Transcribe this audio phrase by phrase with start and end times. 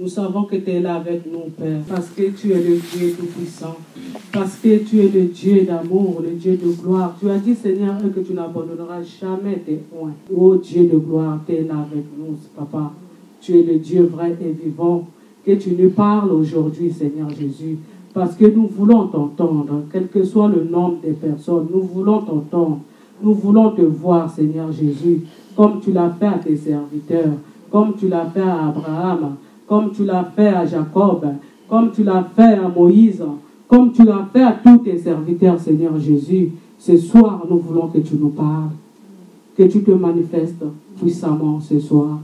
[0.00, 3.16] Nous savons que tu es là avec nous, Père, parce que tu es le Dieu
[3.18, 3.74] tout-puissant,
[4.32, 7.16] parce que tu es le Dieu d'amour, le Dieu de gloire.
[7.18, 10.12] Tu as dit, Seigneur, que tu n'abandonneras jamais tes points.
[10.32, 12.92] Oh Dieu de gloire, tu es là avec nous, Papa.
[13.40, 15.04] Tu es le Dieu vrai et vivant.
[15.44, 17.78] Que tu nous parles aujourd'hui, Seigneur Jésus,
[18.14, 22.80] parce que nous voulons t'entendre, quel que soit le nombre des personnes, nous voulons t'entendre.
[23.20, 25.22] Nous voulons te voir, Seigneur Jésus,
[25.56, 27.34] comme tu l'as fait à tes serviteurs,
[27.68, 29.34] comme tu l'as fait à Abraham,
[29.68, 31.26] comme tu l'as fait à Jacob,
[31.68, 33.22] comme tu l'as fait à Moïse,
[33.68, 36.52] comme tu l'as fait à tous tes serviteurs, Seigneur Jésus.
[36.78, 38.70] Ce soir, nous voulons que tu nous parles,
[39.56, 40.64] que tu te manifestes
[40.98, 42.20] puissamment ce soir,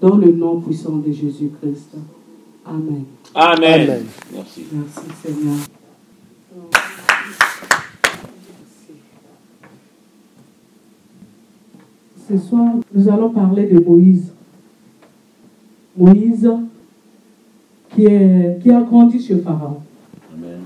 [0.00, 1.96] dans le nom puissant de Jésus-Christ.
[2.64, 3.04] Amen.
[3.34, 3.80] Amen.
[3.82, 4.04] Amen.
[4.32, 4.64] Merci.
[4.72, 5.56] Merci Seigneur.
[12.28, 14.32] Ce soir, nous allons parler de Moïse.
[15.96, 16.50] Moïse
[17.96, 19.78] qui, est, qui a grandi chez Pharaon.
[20.34, 20.58] Amen.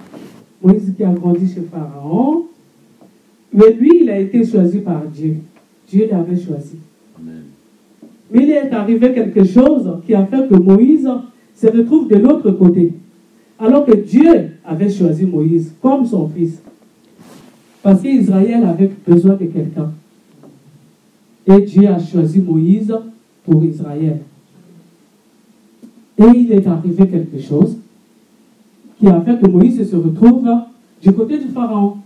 [0.61, 2.47] Moïse qui a grandi chez Pharaon.
[3.55, 5.37] Mais lui, il a été choisi par Dieu.
[5.89, 6.77] Dieu l'avait choisi.
[7.19, 7.45] Amen.
[8.33, 11.09] Mais il est arrivé quelque chose qui a fait que Moïse
[11.55, 12.93] se retrouve de l'autre côté.
[13.59, 16.61] Alors que Dieu avait choisi Moïse comme son fils.
[17.83, 19.93] Parce qu'Israël avait besoin de quelqu'un.
[21.47, 22.93] Et Dieu a choisi Moïse
[23.45, 24.19] pour Israël.
[26.21, 27.79] Et il est arrivé quelque chose
[28.99, 30.47] qui a fait que Moïse se retrouve
[31.03, 31.97] du côté du Pharaon.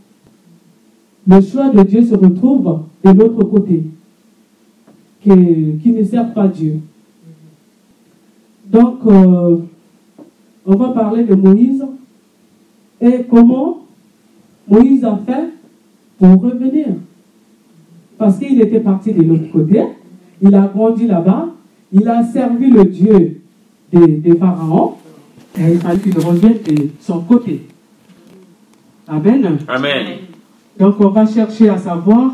[1.27, 3.83] Le choix de Dieu se retrouve de l'autre côté
[5.21, 6.79] qui, ne sert pas Dieu.
[8.71, 9.57] Donc, euh,
[10.65, 11.85] on va parler de Moïse
[13.01, 13.81] et comment
[14.69, 15.49] Moïse a fait
[16.19, 16.87] pour revenir.
[18.17, 19.83] Parce qu'il était parti de l'autre côté,
[20.41, 21.49] il a grandi là-bas,
[21.93, 23.34] il a servi le Dieu
[23.95, 24.95] des, des pharaons,
[25.59, 27.67] et il fallait qu'il revienne de son côté.
[29.07, 29.59] Amen.
[29.69, 30.07] Amen.
[30.79, 32.33] Donc on va chercher à savoir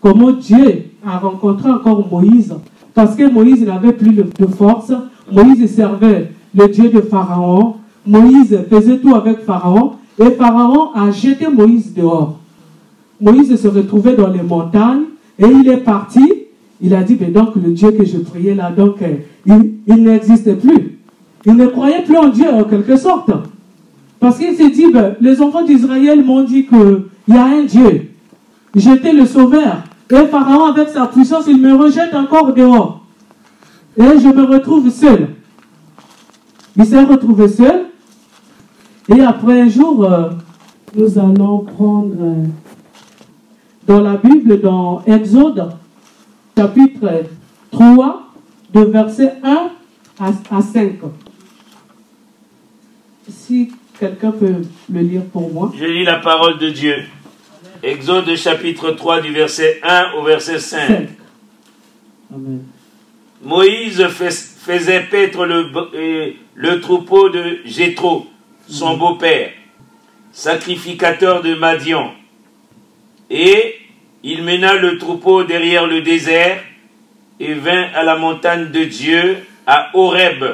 [0.00, 2.54] comment Dieu a rencontré encore Moïse.
[2.92, 4.92] Parce que Moïse n'avait plus de de force.
[5.30, 7.76] Moïse servait le Dieu de Pharaon.
[8.06, 9.92] Moïse faisait tout avec Pharaon.
[10.18, 12.38] Et Pharaon a jeté Moïse dehors.
[13.20, 15.04] Moïse se retrouvait dans les montagnes
[15.38, 16.39] et il est parti.
[16.82, 20.02] Il a dit, mais donc le Dieu que je priais là, donc euh, il, il
[20.02, 20.98] n'existe plus.
[21.46, 23.30] Il ne croyait plus en Dieu en quelque sorte.
[24.18, 28.10] Parce qu'il s'est dit, ben, les enfants d'Israël m'ont dit qu'il y a un Dieu.
[28.74, 29.78] J'étais le sauveur.
[30.10, 33.00] Et Pharaon, avec sa puissance, il me rejette encore dehors.
[33.96, 35.28] Et je me retrouve seul.
[36.76, 37.86] Il s'est retrouvé seul.
[39.08, 40.30] Et après un jour, euh,
[40.96, 42.44] nous allons prendre euh,
[43.86, 45.70] dans la Bible, dans Exode,
[46.60, 47.24] chapitre
[47.72, 48.22] 3,
[48.74, 49.70] de verset 1
[50.20, 50.92] à, à 5.
[53.30, 54.56] Si quelqu'un peut
[54.92, 55.72] le lire pour moi.
[55.74, 56.96] Je lis la parole de Dieu.
[57.82, 60.86] Exode chapitre 3 du verset 1 au verset 5.
[60.88, 61.08] 5.
[62.34, 62.62] Amen.
[63.42, 68.26] Moïse fais- faisait paître le, euh, le troupeau de Jéthro,
[68.68, 69.52] son beau-père,
[70.30, 72.12] sacrificateur de Madian.
[73.30, 73.76] Et
[74.22, 76.62] il mena le troupeau derrière le désert
[77.38, 80.44] et vint à la montagne de Dieu, à Horeb.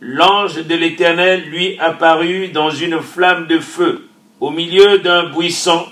[0.00, 4.08] L'ange de l'Éternel lui apparut dans une flamme de feu
[4.40, 5.86] au milieu d'un buisson.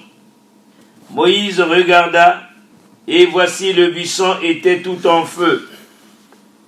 [1.11, 2.49] Moïse regarda,
[3.07, 5.69] et voici le buisson était tout en feu,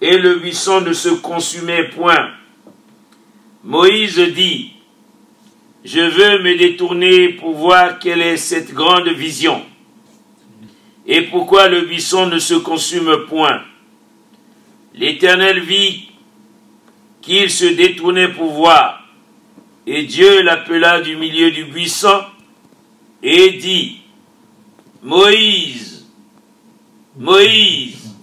[0.01, 2.31] et le buisson ne se consumait point.
[3.65, 4.73] Moïse dit,
[5.85, 9.63] Je veux me détourner pour voir quelle est cette grande vision,
[11.07, 13.63] et pourquoi le buisson ne se consume point?
[14.95, 16.09] L'Éternel vit
[17.23, 19.07] qu'il se détournait pour voir,
[19.87, 22.23] et Dieu l'appela du milieu du buisson,
[23.23, 23.99] et dit,
[25.03, 26.07] Moïse,
[27.17, 28.15] Moïse.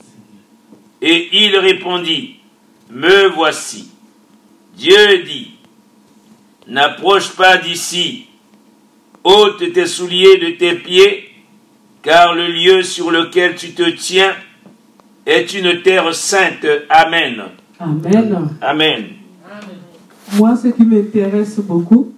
[1.02, 2.36] Et il répondit,
[2.90, 3.90] Me voici.
[4.76, 5.52] Dieu dit,
[6.68, 8.26] N'approche pas d'ici,
[9.24, 11.23] ôte tes souliers de tes pieds,
[12.04, 14.34] car le lieu sur lequel tu te tiens
[15.26, 16.68] est une terre sainte.
[16.90, 17.44] Amen.
[17.80, 18.50] Amen.
[18.62, 19.04] Amen.
[20.36, 22.12] Moi, ce qui m'intéresse beaucoup,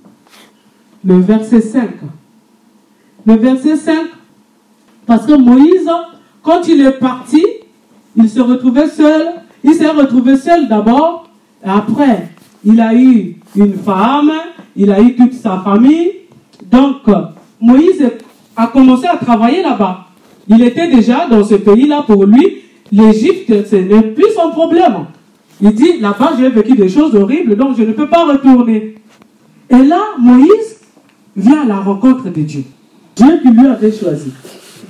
[1.03, 1.89] le verset 5.
[3.25, 4.07] Le verset 5,
[5.05, 5.89] parce que Moïse,
[6.41, 7.43] quand il est parti,
[8.15, 9.27] il se retrouvait seul.
[9.63, 11.29] Il s'est retrouvé seul d'abord.
[11.63, 12.29] Après,
[12.63, 14.31] il a eu une femme,
[14.75, 16.11] il a eu toute sa famille.
[16.63, 17.01] Donc,
[17.59, 18.03] Moïse
[18.55, 20.05] a commencé à travailler là-bas.
[20.47, 22.61] Il était déjà dans ce pays-là pour lui.
[22.91, 25.05] L'Égypte, ce n'est plus son problème.
[25.61, 28.95] Il dit, là-bas, j'ai vécu des choses horribles, donc je ne peux pas retourner.
[29.69, 30.81] Et là, Moïse
[31.35, 32.63] vient à la rencontre de Dieu.
[33.15, 34.31] Dieu qui lui avait choisi.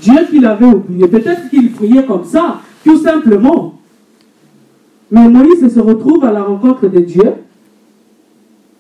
[0.02, 1.08] Dieu qui l'avait oublié.
[1.08, 3.76] Peut-être qu'il priait comme ça, tout simplement.
[5.12, 7.34] Mais Moïse se retrouve à la rencontre de Dieu.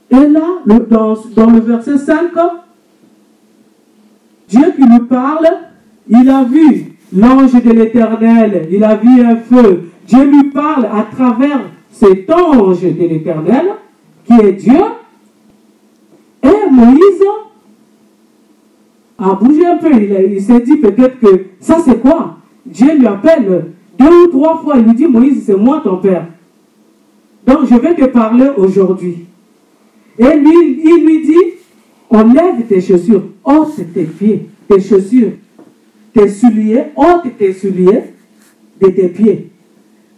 [0.09, 2.31] Et là, dans, dans le verset 5,
[4.49, 5.47] Dieu qui lui parle,
[6.07, 9.89] il a vu l'ange de l'Éternel, il a vu un feu.
[10.07, 11.61] Dieu lui parle à travers
[11.91, 13.65] cet ange de l'Éternel,
[14.25, 14.81] qui est Dieu.
[16.43, 17.23] Et Moïse
[19.17, 19.89] a bougé un peu.
[19.93, 22.37] Il, s'est dit peut-être que ça c'est quoi?
[22.65, 24.75] Dieu lui appelle deux ou trois fois.
[24.77, 26.27] Il lui dit Moïse, c'est moi ton père.
[27.47, 29.25] Donc je vais te parler aujourd'hui.
[30.17, 31.53] Et lui, il lui dit
[32.09, 35.33] enlève tes chaussures, ôte tes pieds, tes chaussures,
[36.13, 38.03] tes souliers, ôte tes souliers
[38.81, 39.51] de tes pieds.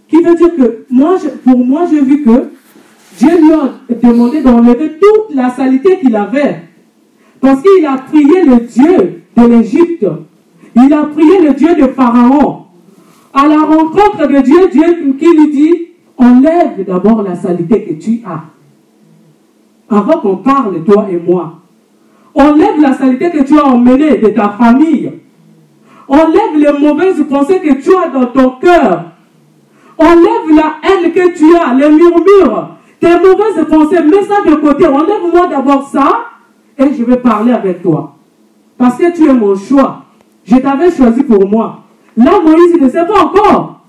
[0.07, 2.49] Qui veut dire que moi, pour moi, j'ai vu que
[3.17, 6.61] Dieu lui a demandé d'enlever toute la saleté qu'il avait.
[7.41, 10.05] Parce qu'il a prié le Dieu de l'Égypte.
[10.75, 12.63] Il a prié le Dieu de Pharaon.
[13.33, 15.75] À la rencontre de Dieu, Dieu qui lui dit,
[16.17, 18.45] enlève d'abord la saleté que tu as.
[19.89, 21.61] Avant qu'on parle, toi et moi.
[22.37, 25.11] Enlève la saleté que tu as emmenée de ta famille.
[26.07, 29.05] Enlève les mauvaises pensées que tu as dans ton cœur.
[29.97, 34.85] Enlève la haine que tu as, les murmures, tes mauvaises pensées, mets ça de côté.
[34.85, 36.25] Enlève-moi d'abord ça
[36.77, 38.15] et je vais parler avec toi.
[38.77, 40.03] Parce que tu es mon choix.
[40.45, 41.79] Je t'avais choisi pour moi.
[42.15, 43.81] Là, Moïse ne sait pas encore.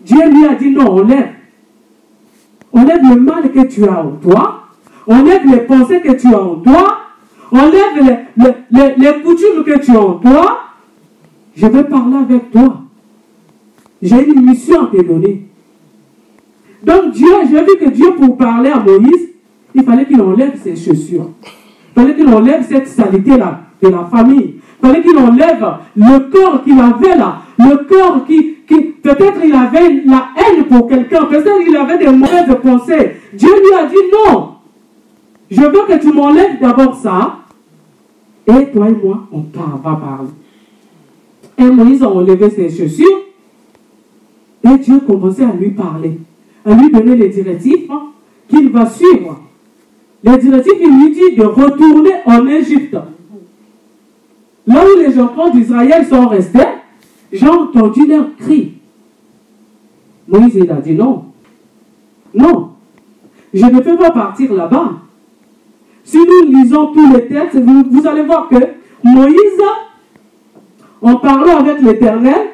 [0.00, 1.34] Dieu lui a dit non, enlève.
[2.72, 4.64] Enlève le mal que tu as en toi.
[5.06, 7.05] Enlève les pensées que tu as en toi.
[7.56, 10.58] Enlève les, les coutumes que tu as en toi.
[11.56, 12.82] Je vais parler avec toi.
[14.02, 15.46] J'ai une mission à te donner.
[16.82, 19.30] Donc Dieu, j'ai vu que Dieu, pour parler à Moïse,
[19.74, 21.30] il fallait qu'il enlève ses chaussures.
[21.42, 24.56] Il fallait qu'il enlève cette saleté-là de la famille.
[24.82, 25.66] Il fallait qu'il enlève
[25.96, 27.40] le corps qu'il avait là.
[27.58, 31.24] Le corps qui, qui peut-être il avait la haine pour quelqu'un.
[31.24, 33.16] Peut-être qu'il avait des mauvaises pensées.
[33.32, 34.56] Dieu lui a dit non.
[35.50, 37.38] Je veux que tu m'enlèves d'abord ça.
[38.48, 40.28] Et toi et moi, on va parler.
[41.58, 43.20] Et Moïse a enlevé ses chaussures.
[44.64, 46.18] Et Dieu commençait à lui parler,
[46.64, 47.88] à lui donner les directives
[48.48, 49.40] qu'il va suivre.
[50.22, 52.96] Les directives, il lui dit de retourner en Égypte.
[54.66, 56.58] Là où les enfants d'Israël sont restés,
[57.32, 58.72] j'ai entendu leur cri.
[60.28, 61.26] Moïse, il a dit non.
[62.34, 62.70] Non.
[63.54, 65.05] Je ne peux pas partir là-bas.
[66.06, 68.54] Si nous lisons tous les textes, vous, allez voir que
[69.02, 69.62] Moïse,
[71.02, 72.52] en parlant avec l'Éternel,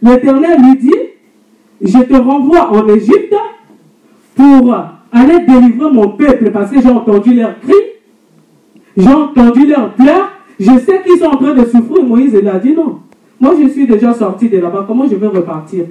[0.00, 0.94] l'Éternel lui dit,
[1.82, 3.34] je te renvoie en Égypte
[4.34, 4.74] pour
[5.12, 7.74] aller délivrer mon peuple parce que j'ai entendu leurs cris,
[8.96, 12.02] j'ai entendu leurs pleurs, je sais qu'ils sont en train de souffrir.
[12.02, 13.00] Moïse il a dit non.
[13.38, 15.84] Moi je suis déjà sorti de là-bas, comment je vais repartir?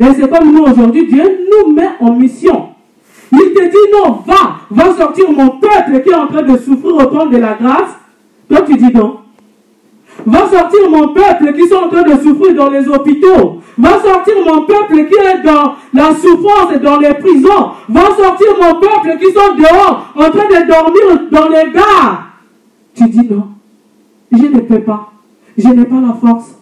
[0.00, 2.70] Et c'est comme nous aujourd'hui, Dieu nous met en mission.
[3.32, 6.94] Il te dit non, va, va sortir mon peuple qui est en train de souffrir
[6.96, 7.96] au temps de la grâce.
[8.48, 9.20] Toi tu dis non.
[10.26, 13.60] Va sortir mon peuple qui sont en train de souffrir dans les hôpitaux.
[13.76, 17.70] Va sortir mon peuple qui est dans la souffrance et dans les prisons.
[17.88, 22.32] Va sortir mon peuple qui sont dehors en train de dormir dans les gares.
[22.94, 23.48] Tu dis non.
[24.32, 25.12] Je ne peux pas.
[25.56, 26.56] Je n'ai pas la force.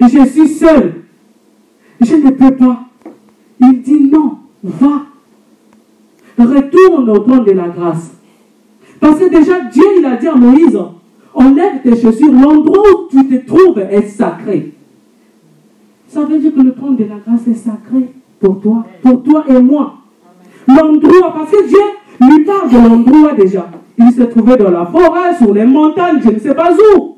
[0.00, 1.04] Je suis seul.
[2.00, 2.80] Je ne peux pas.
[3.60, 4.38] Il dit non.
[4.62, 5.02] Va.
[6.38, 8.12] Retourne au temps de la grâce.
[9.00, 10.78] Parce que déjà Dieu, il a dit à Moïse,
[11.34, 14.72] enlève tes chaussures, l'endroit où tu te trouves est sacré.
[16.08, 19.44] Ça veut dire que le trône de la grâce est sacré pour toi, pour toi
[19.48, 19.94] et moi.
[20.68, 21.78] L'endroit, parce que Dieu
[22.20, 23.68] lui parle de l'endroit déjà.
[23.98, 27.16] Il se trouvait dans la forêt, sur les montagnes, je ne sais pas où.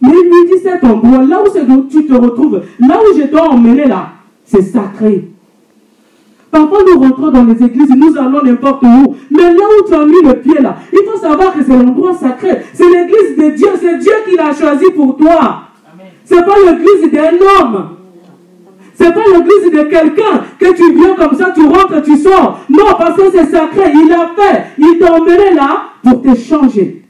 [0.00, 3.48] Mais il lui dit cet endroit, là où tu te retrouves, là où je dois
[3.50, 4.08] emmener là,
[4.44, 5.31] c'est sacré.
[6.52, 9.16] Parfois, nous rentrons dans les églises, nous allons n'importe où.
[9.30, 12.12] Mais là où tu as mis le pied là, il faut savoir que c'est l'endroit
[12.12, 12.58] sacré.
[12.74, 13.68] C'est l'église de Dieu.
[13.80, 15.62] C'est Dieu qui l'a choisi pour toi.
[16.26, 17.88] C'est pas l'église d'un homme.
[18.94, 22.60] C'est pas l'église de quelqu'un que tu viens comme ça, tu rentres, tu sors.
[22.68, 23.90] Non, parce que c'est sacré.
[23.94, 24.64] Il a fait.
[24.76, 27.02] Il t'a emmené là pour te changer.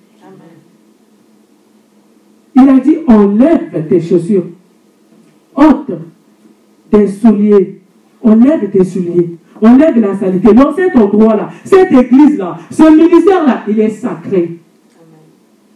[2.55, 4.45] Il a dit enlève tes chaussures.
[5.57, 5.99] Ôte
[6.93, 7.82] tes souliers
[8.23, 9.37] Enlève tes souliers.
[9.63, 10.53] Enlève la saleté.
[10.53, 14.59] Dans cet endroit-là, cette église-là, ce ministère-là, il est sacré.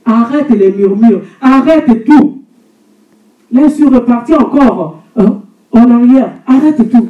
[0.04, 1.22] Arrête les murmures.
[1.40, 2.42] Arrête tout.
[3.52, 5.28] Là, je suis reparti encore euh,
[5.72, 6.32] en arrière.
[6.46, 7.08] Arrête tout.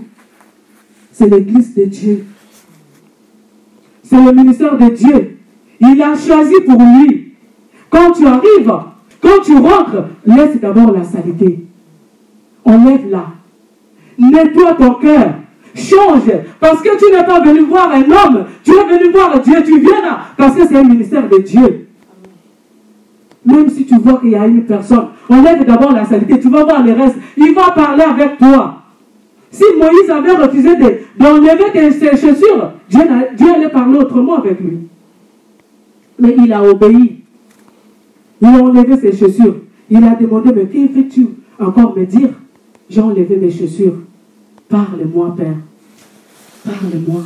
[1.12, 2.24] c'est l'église de Dieu.
[4.02, 5.38] C'est le ministère de Dieu.
[5.80, 7.34] Il a choisi pour lui.
[7.90, 8.72] Quand tu arrives,
[9.20, 11.66] quand tu rentres, laisse d'abord la saleté.
[12.64, 13.26] Enlève-la.
[14.18, 15.34] Nettoie ton cœur.
[15.74, 16.32] Change.
[16.58, 18.44] Parce que tu n'es pas venu voir un homme.
[18.64, 19.62] Tu es venu voir Dieu.
[19.64, 20.20] Tu viens là.
[20.36, 21.88] Parce que c'est un ministère de Dieu.
[23.44, 26.40] Même si tu vois qu'il y a une personne, enlève d'abord la saleté.
[26.40, 27.16] Tu vas voir le reste.
[27.36, 28.82] Il va parler avec toi.
[29.50, 30.70] Si Moïse avait refusé
[31.18, 33.00] d'enlever ses chaussures, Dieu,
[33.36, 34.78] Dieu allait parler autrement avec lui.
[36.18, 37.22] Mais il a obéi.
[38.40, 39.56] Il a enlevé ses chaussures.
[39.88, 41.28] Il a demandé, mais que fais-tu
[41.60, 42.30] encore me dire?
[42.88, 43.96] J'ai enlevé mes chaussures.
[44.68, 45.56] Parle-moi, Père.
[46.64, 47.22] Parle-moi.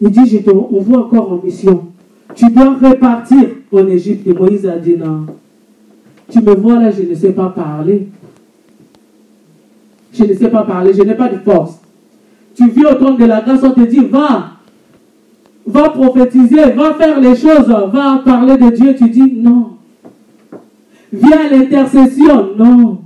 [0.00, 1.86] Il dit, je t'envoie encore en mission.
[2.34, 4.26] Tu dois repartir en Égypte.
[4.26, 5.26] Et Moïse a dit, non.
[6.30, 8.08] Tu me vois là, je ne sais pas parler.
[10.12, 11.78] Je ne sais pas parler, je n'ai pas de force.
[12.54, 14.52] Tu vis au trône de la grâce, on te dit, va,
[15.66, 18.94] va prophétiser, va faire les choses, va parler de Dieu.
[18.96, 19.70] Tu dis, non.
[21.12, 22.98] Viens à l'intercession, non.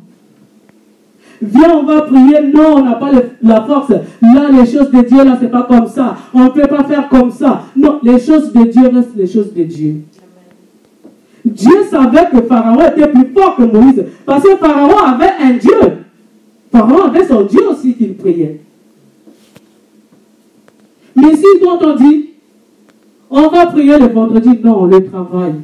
[1.42, 2.40] Viens, on va prier.
[2.54, 3.11] Non, on n'a pas
[3.42, 3.90] la force.
[3.90, 6.16] Là, les choses de Dieu, là, c'est pas comme ça.
[6.32, 7.64] On ne peut pas faire comme ça.
[7.76, 10.02] Non, les choses de Dieu restent les choses de Dieu.
[11.44, 14.04] Dieu savait que Pharaon était plus fort que Moïse.
[14.25, 16.04] Parce que Pharaon avait un Dieu.
[16.70, 18.61] Pharaon avait son Dieu aussi qu'il priait.
[21.16, 22.30] Mais si quand on dit,
[23.28, 25.54] on va prier le vendredi, non, on le travaille.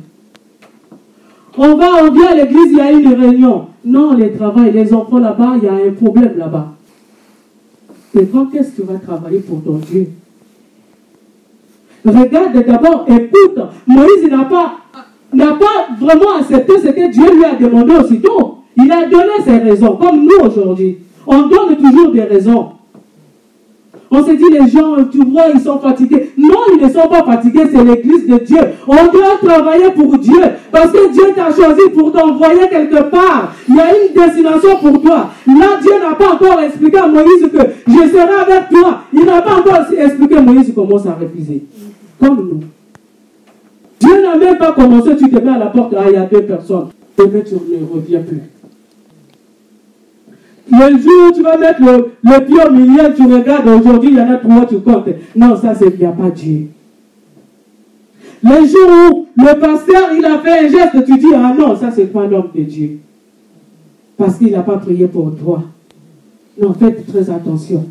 [1.57, 3.67] On va, on vient à l'église, il y a une réunion.
[3.85, 6.75] Non, les travail, les enfants là-bas, il y a un problème là-bas.
[8.19, 10.09] Et quand est-ce que tu vas travailler pour ton Dieu?
[12.05, 13.59] Regarde d'abord, écoute.
[13.87, 14.77] Moïse n'a pas,
[15.33, 18.59] n'a pas vraiment accepté ce que Dieu lui a demandé aussitôt.
[18.77, 20.99] Il a donné ses raisons, comme nous aujourd'hui.
[21.27, 22.71] On donne toujours des raisons.
[24.11, 26.33] On se dit, les gens, tu vois, ils sont fatigués.
[26.39, 28.59] Non, ils ne sont pas fatigués, c'est l'église de Dieu.
[28.87, 30.41] On doit travailler pour Dieu.
[30.73, 33.55] Parce que Dieu t'a choisi pour t'envoyer quelque part.
[33.69, 35.31] Il y a une destination pour toi.
[35.47, 39.01] Là, Dieu n'a pas encore expliqué à Moïse que je serai avec toi.
[39.13, 41.65] Il n'a pas encore expliqué à Moïse comment ça refuser.
[42.19, 42.61] Comme nous.
[44.01, 46.25] Dieu n'a même pas commencé, tu te mets à la porte, ah, il y a
[46.25, 46.89] deux personnes.
[47.19, 48.43] Demain, tu ne reviens plus.
[50.79, 54.21] Le jour où tu vas mettre le, pied au milieu, tu regardes, aujourd'hui, il y
[54.21, 55.09] en a trois, tu comptes.
[55.35, 56.69] Non, ça, c'est n'y a pas Dieu.
[58.43, 61.91] Le jour où le pasteur, il a fait un geste, tu dis, ah non, ça,
[61.91, 62.99] c'est pas l'homme de Dieu.
[64.17, 65.63] Parce qu'il n'a pas prié pour toi.
[66.61, 67.87] Non, faites très attention.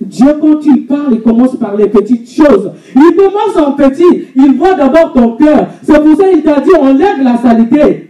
[0.00, 2.72] Dieu, quand il parle, il commence par les petites choses.
[2.94, 4.26] Il commence en petit.
[4.36, 5.68] Il voit d'abord ton cœur.
[5.82, 8.07] C'est pour ça qu'il t'a dit, on lève la saleté.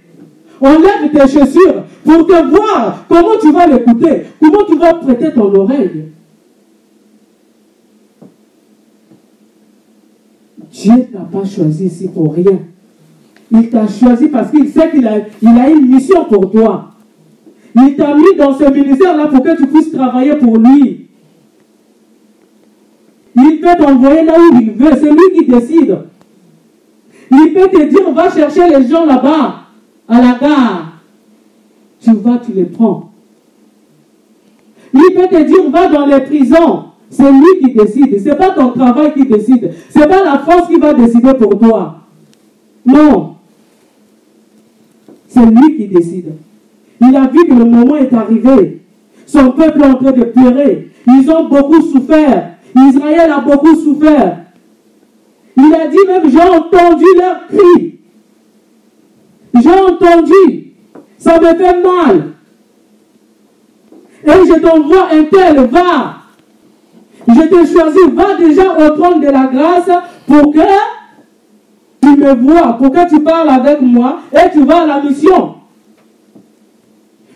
[0.60, 5.32] On lève tes chaussures pour te voir comment tu vas l'écouter, comment tu vas prêter
[5.32, 6.06] ton oreille.
[10.72, 12.58] Dieu t'a pas choisi ici pour rien.
[13.50, 16.90] Il t'a choisi parce qu'il sait qu'il a, a une mission pour toi.
[17.74, 21.08] Il t'a mis dans ce ministère-là pour que tu puisses travailler pour lui.
[23.36, 24.90] Il peut t'envoyer là où il veut.
[24.94, 25.98] C'est lui qui décide.
[27.30, 29.67] Il peut te dire, on va chercher les gens là-bas,
[30.08, 30.92] à la gare.
[32.00, 33.10] Tu vas, tu les prends.
[34.94, 36.84] Il peut te dire, va dans les prisons.
[37.10, 38.18] C'est lui qui décide.
[38.18, 39.72] Ce n'est pas ton travail qui décide.
[39.90, 41.96] Ce n'est pas la France qui va décider pour toi.
[42.84, 43.34] Non.
[45.28, 46.32] C'est lui qui décide.
[47.00, 48.82] Il a vu que le moment est arrivé.
[49.26, 50.90] Son peuple est en train de pleurer.
[51.06, 52.54] Ils ont beaucoup souffert.
[52.76, 54.38] Israël a beaucoup souffert.
[55.56, 57.97] Il a dit même, j'ai entendu leurs cris.
[59.54, 60.74] J'ai entendu.
[61.18, 62.32] Ça me fait mal.
[64.24, 66.14] Et je t'envoie un tel, va.
[67.28, 69.90] Je te choisis, va déjà au de la grâce
[70.26, 70.60] pour que
[72.00, 75.57] tu me vois, pour que tu parles avec moi et tu vas à la mission.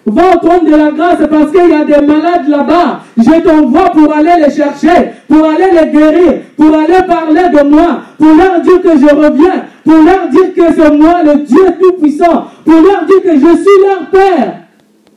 [0.04, 3.00] Va au trône de la grâce parce qu'il y a des malades là-bas.
[3.16, 8.00] Je t'envoie pour aller les chercher, pour aller les guérir, pour aller parler de moi,
[8.18, 12.46] pour leur dire que je reviens, pour leur dire que c'est moi le Dieu Tout-Puissant,
[12.64, 14.54] pour leur dire que je suis leur Père.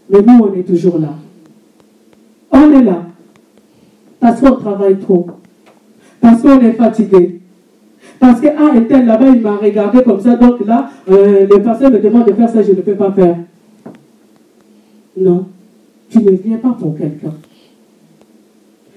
[0.10, 1.10] Mais nous, on est toujours là.
[2.52, 3.02] On est là.
[4.20, 5.28] Parce qu'on travaille trop.
[6.22, 7.42] Parce qu'on est fatigué.
[8.20, 11.60] Parce que, ah, et tel là-bas, il m'a regardé comme ça, donc là, euh, les
[11.60, 13.36] personnes me demandent de faire ça, je ne peux pas faire.
[15.18, 15.46] Non,
[16.10, 17.34] tu ne viens pas pour quelqu'un.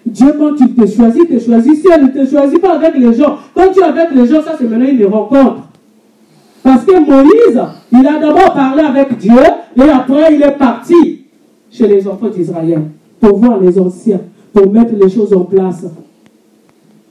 [0.04, 1.76] Dieu, quand il te choisit, il te choisit.
[1.76, 4.42] Si elle ne te choisit pas avec les gens, quand tu es avec les gens,
[4.42, 5.68] ça c'est maintenant une rencontre.
[6.62, 7.60] Parce que Moïse,
[7.92, 9.32] il a d'abord parlé avec Dieu
[9.76, 11.24] et après il est parti
[11.70, 12.82] chez les enfants d'Israël
[13.20, 14.20] pour voir les anciens,
[14.52, 15.86] pour mettre les choses en place.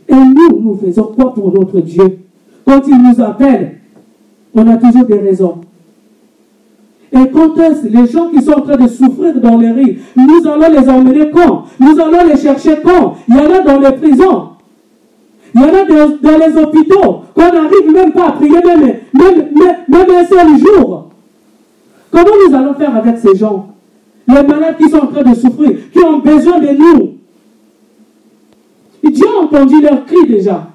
[0.09, 2.19] Et nous, nous faisons quoi pour notre Dieu?
[2.65, 3.77] Quand il nous appelle,
[4.53, 5.61] on a toujours des raisons.
[7.13, 10.47] Et quand est-ce les gens qui sont en train de souffrir dans les rues, nous
[10.47, 11.63] allons les emmener quand?
[11.79, 13.15] Nous allons les chercher quand?
[13.29, 14.49] Il y en a dans les prisons.
[15.55, 17.21] Il y en a dans, les hôpitaux.
[17.33, 21.09] Qu'on n'arrive même pas à prier même, même, même, même un seul jour.
[22.11, 23.69] Comment nous allons faire avec ces gens?
[24.27, 27.13] Les malades qui sont en train de souffrir, qui ont besoin de nous.
[29.09, 30.67] Dieu a entendu leurs cris déjà.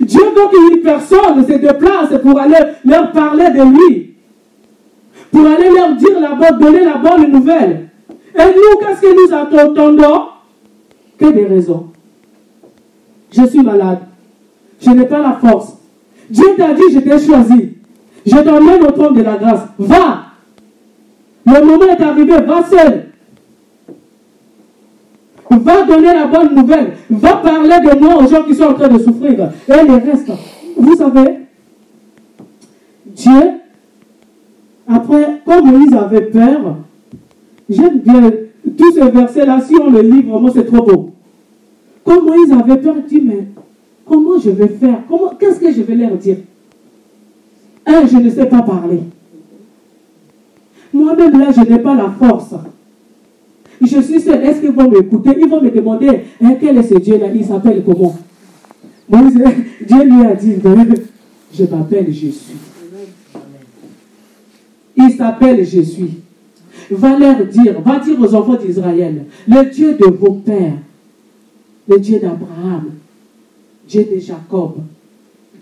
[0.00, 4.13] Dieu veut qu'une personne se déplace pour aller leur parler de lui.
[5.34, 7.88] Pour aller leur dire la bonne, donner la bonne nouvelle.
[8.36, 10.26] Et nous, qu'est-ce que nous attendons?
[11.18, 11.86] Que des raisons.
[13.32, 13.98] Je suis malade.
[14.80, 15.72] Je n'ai pas la force.
[16.30, 17.72] Dieu t'a dit, je t'ai choisi.
[18.24, 19.62] Je t'emmène au trône de la grâce.
[19.76, 20.26] Va.
[21.46, 23.06] Le moment est arrivé, va seul.
[25.50, 26.92] Va donner la bonne nouvelle.
[27.10, 29.50] Va parler de moi aux gens qui sont en train de souffrir.
[29.68, 30.30] Et les restes.
[30.76, 31.40] Vous savez,
[33.06, 33.63] Dieu,
[34.86, 36.76] après, comme Moïse avait peur,
[37.68, 38.30] j'aime bien
[38.76, 41.10] tous ces versets-là, si on le lit, vraiment, c'est trop beau.
[42.04, 43.46] Comme Moïse avait peur, il dit, mais
[44.06, 45.00] comment je vais faire?
[45.38, 46.36] Qu'est-ce que je vais leur dire?
[47.86, 49.00] Je ne sais pas parler.
[50.92, 52.54] Moi-même, là, je n'ai pas la force.
[53.80, 54.42] Je suis seul.
[54.44, 55.30] Est-ce qu'ils vont m'écouter?
[55.38, 56.08] Ils vont me demander
[56.42, 57.26] hein, quel est ce Dieu-là?
[57.34, 58.16] Il s'appelle comment?
[59.08, 59.34] Moïse,
[59.86, 60.54] Dieu lui a dit
[61.52, 62.54] Je m'appelle Jésus.
[65.16, 66.10] S'appelle Jésus.
[66.90, 70.78] Va leur dire, va dire aux enfants d'Israël le Dieu de vos pères,
[71.88, 72.90] le Dieu d'Abraham,
[73.88, 74.76] Dieu de Jacob,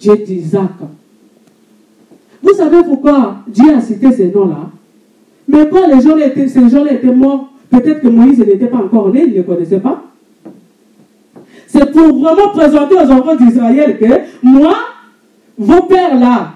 [0.00, 0.70] Dieu d'Isaac.
[2.42, 4.70] Vous savez pourquoi Dieu a cité ces noms-là?
[5.46, 9.12] Mais quand les gens étaient, ces gens-là étaient morts, peut-être que Moïse n'était pas encore
[9.12, 10.02] né, il ne les connaissait pas.
[11.66, 14.06] C'est pour vraiment présenter aux enfants d'Israël que
[14.42, 14.74] moi,
[15.58, 16.54] vos pères là,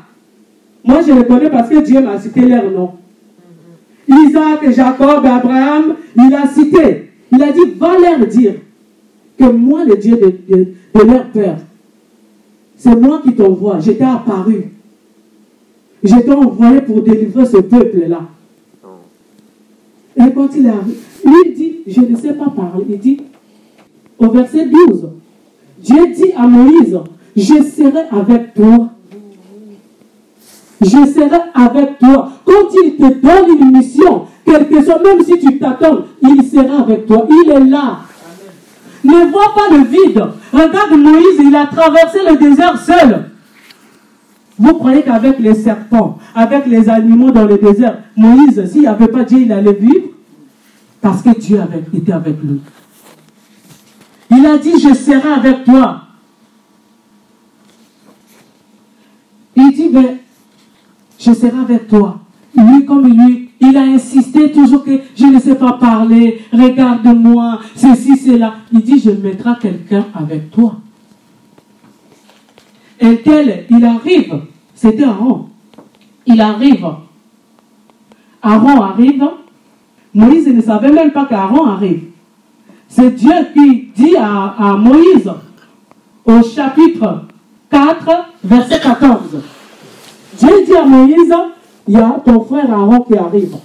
[0.87, 2.92] moi je les connais parce que Dieu m'a cité leurs noms.
[4.09, 7.11] Isaac, Jacob, Abraham, il a cité.
[7.33, 8.55] Il a dit, va leur dire
[9.38, 11.59] que moi, le Dieu de, de, de leur père,
[12.77, 13.81] c'est moi qui t'envoie.
[13.81, 14.70] J'étais apparu.
[16.03, 18.22] J'étais envoyé pour délivrer ce peuple-là.
[20.16, 22.87] Et quand il arrive, lui dit, je ne sais pas parler.
[22.88, 23.20] Il dit,
[24.18, 25.09] au verset 12,
[25.83, 26.99] Dieu dit à Moïse,
[27.35, 28.90] je serai avec toi.
[30.80, 32.32] Je serai avec toi.
[32.44, 37.06] Quand il te donne une mission, quelque chose, même si tu t'attends, il sera avec
[37.06, 37.26] toi.
[37.30, 38.00] Il est là.
[39.04, 40.22] Ne vois pas le vide.
[40.52, 43.30] Regarde Moïse, il a traversé le désert seul.
[44.58, 49.08] Vous croyez qu'avec les serpents, avec les animaux dans le désert, Moïse, s'il n'y avait
[49.08, 50.08] pas Dieu, il allait vivre?
[51.00, 52.60] Parce que Dieu avait, était avec lui.
[54.30, 56.02] Il a dit, je serai avec toi.
[59.54, 60.16] Il dit, ben,
[61.26, 62.20] je serai avec toi.
[62.56, 68.16] Lui, comme lui, il a insisté toujours que je ne sais pas parler, regarde-moi, ceci,
[68.16, 68.54] cela.
[68.72, 70.76] Il dit, je mettrai quelqu'un avec toi.
[73.00, 74.40] Et tel, il arrive,
[74.74, 75.48] c'était Aaron.
[76.26, 76.86] Il arrive.
[78.42, 79.24] Aaron arrive.
[80.14, 82.04] Moïse ne savait même pas qu'Aaron arrive.
[82.88, 85.30] C'est Dieu qui dit à, à, Moïse
[86.24, 87.24] au chapitre
[87.70, 88.10] 4,
[88.44, 89.42] verset 14.
[90.38, 91.35] Dieu dit à Moïse,
[91.88, 93.57] il y a ton frère Aaron qui arrive.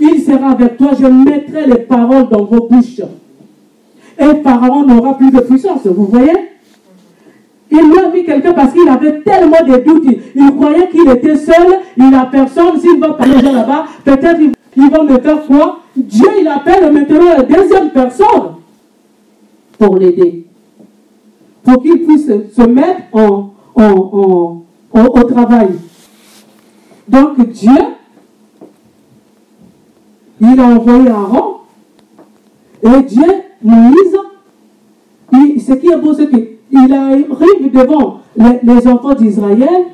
[0.00, 3.00] Il sera avec toi, je mettrai les paroles dans vos bouches.
[4.18, 6.32] Et Pharaon n'aura plus de puissance, vous voyez?
[7.70, 10.06] Il lui a mis quelqu'un parce qu'il avait tellement de doutes.
[10.36, 12.78] Il, croyait qu'il était seul, il n'a personne.
[12.78, 15.80] S'il va parler là-bas, peut-être il, il va me faire quoi?
[15.96, 18.54] Dieu, il appelle maintenant la deuxième personne
[19.78, 20.46] pour l'aider.
[21.64, 24.63] Pour qu'il puisse se mettre en,
[24.94, 25.70] au travail.
[27.08, 27.72] Donc Dieu,
[30.40, 31.54] il a envoyé Aaron.
[32.82, 33.24] Et Dieu,
[33.62, 34.16] Moïse,
[35.32, 39.86] il, ce qui est beau, c'est qu'il arrive devant les, les enfants d'Israël.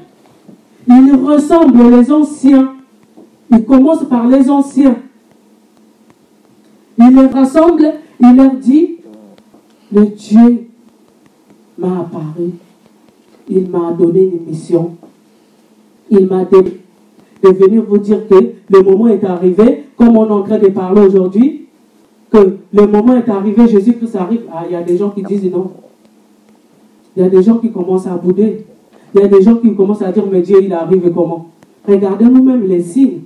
[0.88, 2.74] Il ressemble les anciens.
[3.50, 4.96] Il commence par les anciens.
[6.98, 8.96] Il les rassemble, il leur dit,
[9.92, 10.68] le Dieu
[11.78, 12.52] m'a apparu,
[13.50, 14.92] il m'a donné une mission,
[16.10, 16.80] il m'a dit
[17.42, 18.34] de venir vous dire que
[18.68, 21.66] le moment est arrivé, comme on est en train de parler aujourd'hui,
[22.30, 24.42] que le moment est arrivé, Jésus-Christ arrive.
[24.52, 25.72] Ah, il y a des gens qui disent non.
[27.16, 28.64] Il y a des gens qui commencent à bouder.
[29.14, 31.48] Il y a des gens qui commencent à dire, mais Dieu, il arrive comment?
[31.88, 33.22] Regardez nous-mêmes les signes.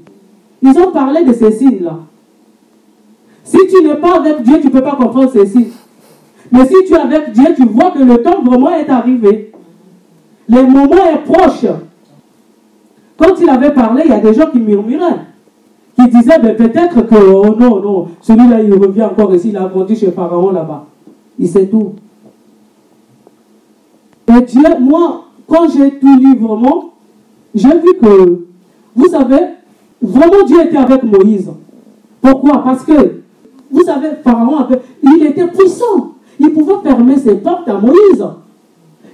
[0.62, 1.98] Ils ont parlé de ces signes-là.
[3.42, 5.68] Si tu n'es pas avec Dieu, tu ne peux pas comprendre ces signes.
[6.50, 9.52] Mais si tu es avec Dieu, tu vois que le temps vraiment est arrivé.
[10.48, 11.66] Le moment est proche.
[13.16, 15.20] Quand il avait parlé, il y a des gens qui murmuraient,
[15.96, 19.66] qui disaient ben, peut-être que, oh non, non, celui-là, il revient encore ici, il a
[19.66, 20.86] grandi chez Pharaon là-bas.
[21.38, 21.92] Il sait tout.
[24.28, 26.90] Et Dieu, moi, quand j'ai tout lu vraiment,
[27.54, 28.44] j'ai vu que,
[28.96, 29.40] vous savez,
[30.02, 31.50] vraiment Dieu était avec Moïse.
[32.20, 32.62] Pourquoi?
[32.64, 33.22] Parce que,
[33.70, 34.66] vous savez, Pharaon
[35.02, 36.12] il était puissant.
[36.40, 38.24] Il pouvait fermer ses portes à Moïse.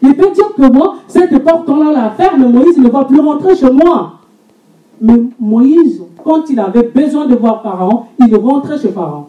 [0.02, 3.70] Il peut dire que moi, cette porte-là la ferme, Moïse ne va plus rentrer chez
[3.70, 4.14] moi.
[5.00, 9.26] Mais Moïse, quand il avait besoin de voir Pharaon, il rentrait chez Pharaon.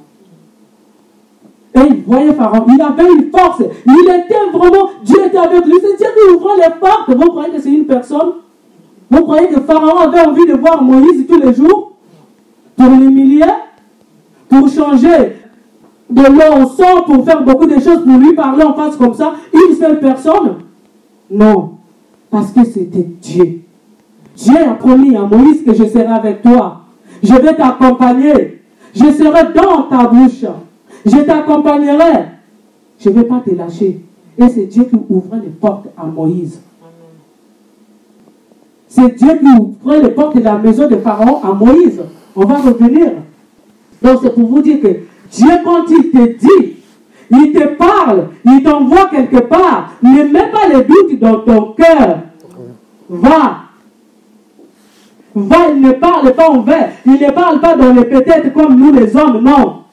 [1.73, 2.65] Et il voyait Pharaon.
[2.67, 3.63] Il avait une force.
[3.85, 5.75] Il était vraiment, Dieu était avec lui.
[5.81, 7.09] C'est Dieu qui ouvrait les portes.
[7.09, 8.33] Vous croyez que c'est une personne?
[9.09, 11.93] Vous croyez que Pharaon avait envie de voir Moïse tous les jours?
[12.77, 13.45] Pour l'humilier?
[14.49, 15.37] Pour changer?
[16.11, 19.13] De l'eau au sang, pour faire beaucoup de choses, pour lui parler en face comme
[19.13, 20.55] ça Une seule personne?
[21.29, 21.71] Non.
[22.29, 23.61] Parce que c'était Dieu.
[24.35, 26.81] Dieu a promis à Moïse que je serai avec toi.
[27.23, 28.61] Je vais t'accompagner.
[28.93, 30.45] Je serai dans ta bouche.
[31.05, 32.25] Je t'accompagnerai.
[32.99, 34.01] Je ne vais pas te lâcher.
[34.37, 36.61] Et c'est Dieu qui ouvrait les portes à Moïse.
[38.87, 42.01] C'est Dieu qui ouvrait les portes de la maison de Pharaon à Moïse.
[42.35, 43.11] On va revenir.
[44.01, 44.87] Donc c'est pour vous dire que
[45.31, 46.75] Dieu, quand il te dit,
[47.31, 52.19] il te parle, il t'envoie quelque part, ne mets pas les doutes dans ton cœur.
[53.09, 53.57] Va.
[55.33, 56.87] Va, il ne parle pas en vain.
[57.05, 59.83] Il ne parle pas dans les peut-être comme nous les hommes, non.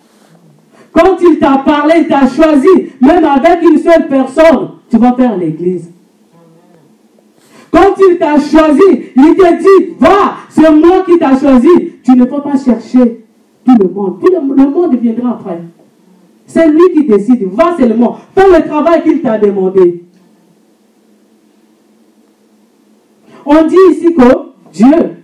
[0.92, 5.36] Quand il t'a parlé, il t'a choisi, même avec une seule personne, tu vas faire
[5.36, 5.92] l'église.
[7.70, 11.92] Quand il t'a choisi, il te dit, va, c'est moi qui t'a choisi.
[12.02, 13.27] Tu ne peux pas chercher
[13.68, 14.20] tout le monde.
[14.20, 15.62] Tout le, monde viendra après.
[16.46, 17.44] C'est lui qui décide.
[17.52, 18.18] Va seulement.
[18.34, 20.04] Fais le travail qu'il t'a demandé.
[23.44, 24.22] On dit ici que
[24.72, 25.16] Dieu,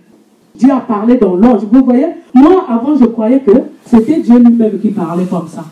[0.55, 1.63] Dieu a parlé dans l'ange.
[1.71, 3.53] Vous voyez, moi avant je croyais que
[3.85, 5.65] c'était Dieu lui-même qui parlait comme ça.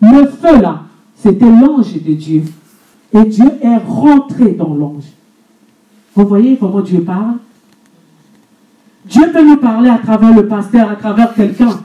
[0.00, 0.82] Le feu là,
[1.16, 2.42] c'était l'ange de Dieu.
[3.12, 5.04] Et Dieu est rentré dans l'ange.
[6.14, 7.36] Vous voyez comment Dieu parle?
[9.08, 11.80] Dieu peut nous parler à travers le pasteur, à travers quelqu'un.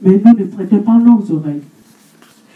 [0.00, 1.62] Mais nous ne prêtons pas nos oreilles.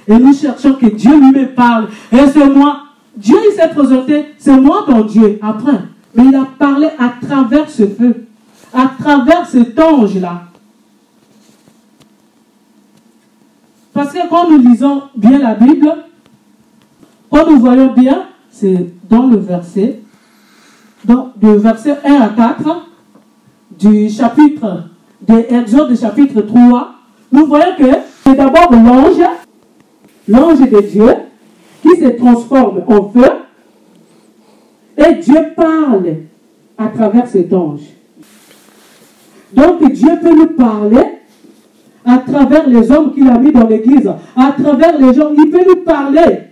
[0.06, 1.88] Et nous cherchons que Dieu lui parle.
[2.10, 2.84] Et c'est moi.
[3.16, 4.26] Dieu, il s'est présenté.
[4.38, 5.38] C'est moi ton Dieu.
[5.42, 5.80] Après.
[6.14, 8.26] Mais il a parlé à travers ce feu.
[8.72, 10.44] À travers cet ange-là.
[13.92, 15.92] Parce que quand nous lisons bien la Bible,
[17.30, 20.00] quand nous voyons bien, c'est dans le verset,
[21.04, 22.87] dans le verset 1 à 4
[23.78, 24.84] du chapitre
[25.20, 26.94] de chapitre 3,
[27.32, 27.84] nous voyons que
[28.24, 29.20] c'est d'abord l'ange,
[30.26, 31.14] l'ange de Dieu,
[31.82, 33.30] qui se transforme en feu,
[34.96, 36.16] et Dieu parle
[36.76, 37.82] à travers cet ange.
[39.52, 41.04] Donc Dieu peut nous parler
[42.04, 45.30] à travers les hommes qu'il a mis dans l'église, à travers les gens.
[45.36, 46.47] Il peut nous parler.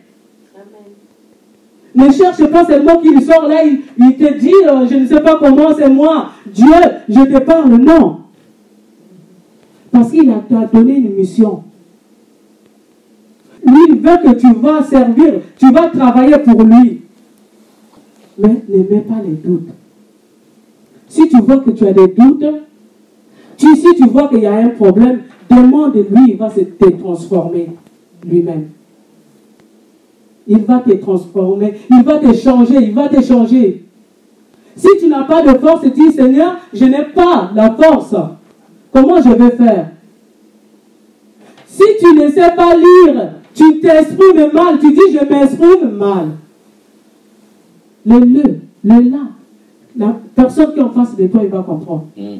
[1.96, 5.36] Ne cherche pas seulement qu'il sort là, il, te dit, euh, je ne sais pas
[5.36, 6.66] comment, c'est moi, Dieu,
[7.08, 7.74] je te parle.
[7.76, 8.18] Non.
[9.90, 11.62] Parce qu'il t'a donné une mission.
[13.64, 17.02] Lui, il veut que tu vas servir, tu vas travailler pour lui.
[18.38, 19.70] Mais ne mets pas les doutes.
[21.08, 22.44] Si tu vois que tu as des doutes,
[23.56, 27.68] si tu vois qu'il y a un problème, Demande-lui, il va se te transformer
[28.24, 28.68] lui-même.
[30.48, 33.84] Il va te transformer, il va te changer, il va te changer.
[34.76, 38.14] Si tu n'as pas de force, dis Seigneur, je n'ai pas la force.
[38.92, 39.90] Comment je vais faire?
[41.66, 46.26] Si tu ne sais pas lire, tu t'exprimes mal, tu dis je m'exprime mal.
[48.04, 48.42] Le le,
[48.84, 49.18] le là,
[49.96, 52.06] la personne qui est en face de toi, il va comprendre.
[52.16, 52.38] Hmm.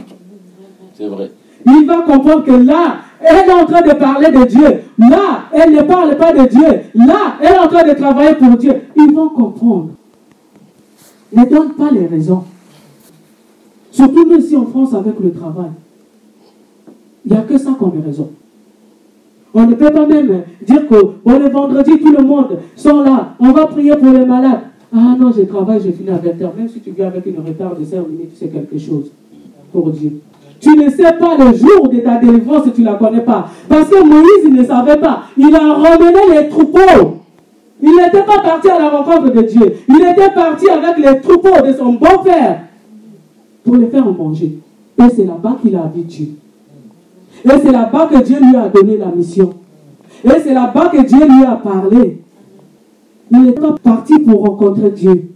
[0.95, 1.31] C'est vrai
[1.66, 4.83] il va comprendre que là, elle est en train de parler de Dieu.
[4.98, 6.81] Là, elle ne parle pas de Dieu.
[6.94, 8.74] Là, elle est en train de travailler pour Dieu.
[8.96, 9.90] Ils vont comprendre.
[11.33, 12.44] Ne donne pas les raisons.
[13.90, 15.70] Surtout nous ici en France avec le travail.
[17.24, 18.31] Il n'y a que ça comme raison.
[19.55, 23.35] On ne peut pas même dire que bon, le vendredi, tout le monde sont là.
[23.40, 24.61] On va prier pour les malades.
[24.94, 26.57] Ah non, je travaille, je finis à 20h.
[26.57, 29.11] Même si tu viens avec une retard de 5 minutes, c'est quelque chose
[29.72, 30.20] pour Dieu.
[30.61, 33.49] Tu ne sais pas le jour de ta délivrance tu ne la connais pas.
[33.69, 35.25] Parce que Moïse, il ne savait pas.
[35.37, 37.19] Il a ramené les troupeaux.
[37.83, 39.77] Il n'était pas parti à la rencontre de Dieu.
[39.88, 42.62] Il était parti avec les troupeaux de son beau-père
[43.64, 44.59] pour les faire manger.
[44.99, 46.07] Et c'est là-bas qu'il a vu.
[47.45, 49.53] Et c'est là-bas que Dieu lui a donné la mission.
[50.25, 52.23] Et c'est là-bas que Dieu lui a parlé.
[53.31, 55.31] Il n'est pas parti pour rencontrer Dieu.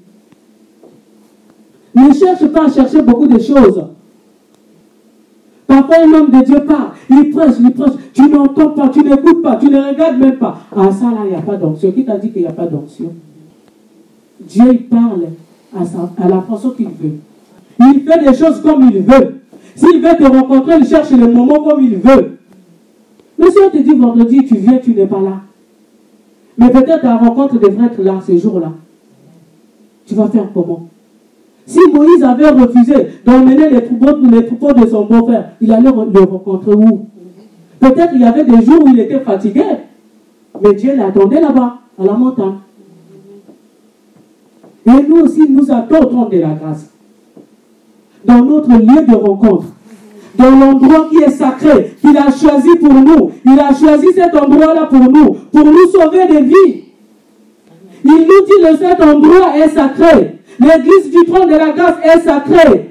[1.95, 3.85] Ne cherche pas à chercher beaucoup de choses.
[5.71, 9.41] Parfois, un homme de Dieu parle, il prêche, il prêche, tu n'entends pas, tu n'écoutes
[9.41, 10.59] pas, tu ne regardes même pas.
[10.77, 11.93] Ah, ça là, il n'y a pas d'onction.
[11.93, 13.13] Qui t'a dit qu'il n'y a pas d'onction?
[14.41, 15.27] Dieu, il parle
[15.73, 17.19] à, à la façon qu'il veut.
[17.79, 19.43] Il fait des choses comme il veut.
[19.77, 22.39] S'il veut te rencontrer, il cherche le moment comme il veut.
[23.39, 25.41] Mais si on te dit vendredi, tu viens, tu n'es pas là.
[26.59, 28.73] Mais peut-être ta rencontre devrait être là, ce jour-là.
[30.05, 30.90] Tu vas faire comment?
[31.67, 32.95] Si Moïse avait refusé
[33.25, 37.07] d'emmener les troupeaux, les troupeaux de son beau-frère, il allait le rencontrer où?
[37.79, 39.63] Peut-être il y avait des jours où il était fatigué.
[40.63, 42.55] Mais Dieu l'attendait là-bas, à la montagne.
[44.87, 46.91] Et nous aussi, nous attendons de la grâce.
[48.25, 49.67] Dans notre lieu de rencontre.
[50.37, 53.31] Dans l'endroit qui est sacré, qu'il a choisi pour nous.
[53.45, 56.85] Il a choisi cet endroit-là pour nous, pour nous sauver des vies.
[58.05, 60.40] Il nous dit que cet endroit est sacré.
[60.59, 62.91] L'église du trône de la grâce est sacrée.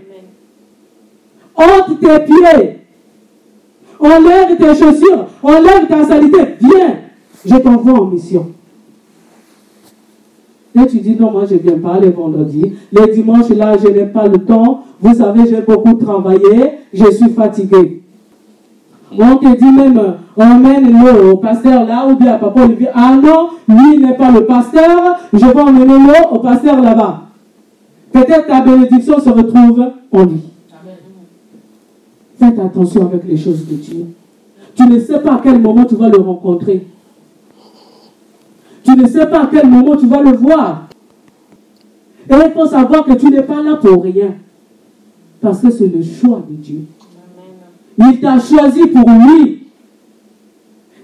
[1.58, 2.80] Ôte tes pieds.
[4.00, 5.26] Enlève tes chaussures.
[5.44, 6.56] Enlève ta saleté.
[6.62, 6.96] Viens.
[7.46, 8.48] Je t'envoie en mission.
[10.76, 12.74] Et tu dis, non, moi je viens pas les vendredis.
[12.92, 14.84] Les dimanches, là, je n'ai pas le temps.
[15.02, 16.80] Vous savez, j'ai beaucoup travaillé.
[16.94, 18.04] Je suis fatigué.
[19.18, 20.00] On te dit même,
[20.38, 22.90] emmène-le au pasteur là, ou bien à papa Olivier.
[22.94, 25.18] Ah non, lui il n'est pas le pasteur.
[25.34, 27.24] Je vais emmener-le au pasteur là-bas.
[28.12, 30.42] Peut-être ta bénédiction se retrouve en lui.
[32.40, 34.06] Faites attention avec les choses de Dieu.
[34.76, 36.88] Tu ne sais pas à quel moment tu vas le rencontrer.
[38.84, 40.88] Tu ne sais pas à quel moment tu vas le voir.
[42.30, 44.36] Et il faut savoir que tu n'es pas là pour rien.
[45.42, 46.82] Parce que c'est le choix de Dieu.
[47.98, 49.68] Il t'a choisi pour lui.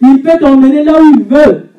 [0.02, 1.70] Il peut t'emmener là où il veut.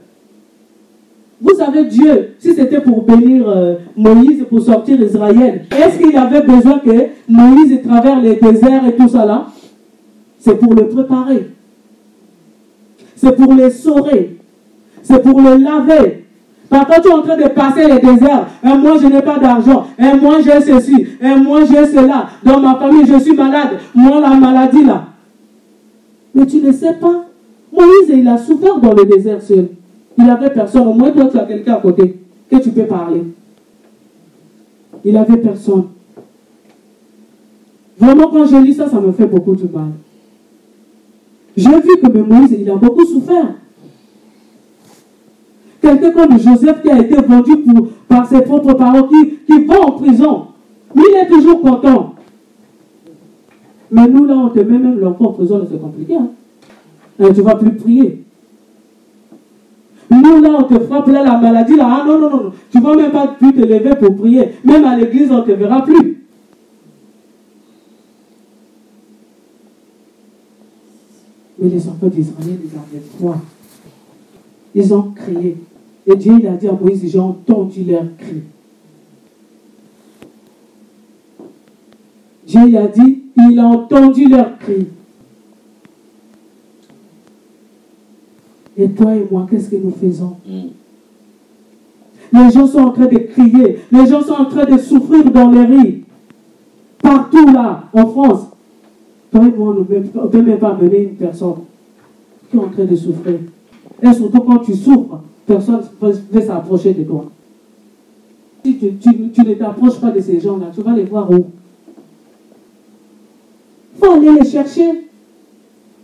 [1.47, 6.43] Vous savez, Dieu, si c'était pour bénir euh, Moïse, pour sortir Israël, est-ce qu'il avait
[6.43, 6.91] besoin que
[7.29, 9.47] Moïse traverse les déserts et tout ça là
[10.41, 11.51] C'est pour le préparer.
[13.15, 14.39] C'est pour les saurer.
[15.05, 16.25] C'est pour le laver.
[16.69, 18.49] Parfois, tu es en train de passer les déserts.
[18.65, 19.87] Et moi, je n'ai pas d'argent.
[20.01, 21.07] Et moi, j'ai ceci.
[21.23, 22.27] Et moi, j'ai cela.
[22.43, 23.79] Dans ma famille, je suis malade.
[23.95, 25.05] Moi, la maladie là.
[26.35, 27.25] Mais tu ne sais pas.
[27.73, 29.69] Moïse, il a souffert dans le désert seul.
[30.19, 30.87] Il n'avait personne.
[30.87, 32.19] Au moins, toi, tu as quelqu'un à côté
[32.51, 33.23] que tu peux parler.
[35.05, 35.89] Il n'avait personne.
[37.99, 39.91] Vraiment, quand je lis ça, ça me fait beaucoup de mal.
[41.57, 43.55] J'ai vu que Moïse, il a beaucoup souffert.
[45.81, 47.53] Quelqu'un comme Joseph qui a été vendu
[48.09, 50.47] par ses propres parents, qui, qui va en prison.
[50.95, 52.15] Mais il est toujours content.
[53.91, 56.17] Mais nous, là, on te met même l'enfant en prison, c'est compliqué.
[56.17, 56.29] Hein?
[57.19, 58.26] Et tu ne vas plus prier.
[60.23, 62.83] Nous, là, on te frappe, là, la maladie, là, ah non, non, non, tu ne
[62.83, 64.49] vas même pas plus te lever pour prier.
[64.65, 66.23] Même à l'église, on ne te verra plus.
[71.59, 73.37] Mais les enfants d'Israël, ils avaient foi.
[74.75, 75.57] Ils ont crié.
[76.07, 78.43] Et Dieu, il a dit à Moïse, j'ai entendu leur cri.
[82.47, 84.87] Dieu il a dit, il a entendu leur cri.
[88.79, 90.69] Et toi et moi, qu'est-ce que nous faisons Mm.
[92.33, 93.79] Les gens sont en train de crier.
[93.93, 96.03] Les gens sont en train de souffrir dans les rues.
[97.01, 98.47] Partout là, en France.
[99.31, 99.85] Toi et moi, on ne
[100.29, 101.55] peut même pas mener une personne
[102.51, 103.39] qui est en train de souffrir.
[104.03, 106.09] Et surtout quand tu souffres, personne ne
[106.41, 107.27] veut s'approcher de toi.
[108.65, 111.47] Si tu, tu- tu ne t'approches pas de ces gens-là, tu vas les voir où?
[113.95, 115.07] Il faut aller les chercher.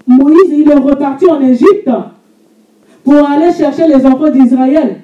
[0.07, 1.91] Moïse, il est reparti en Égypte
[3.05, 5.01] pour aller chercher les enfants d'Israël.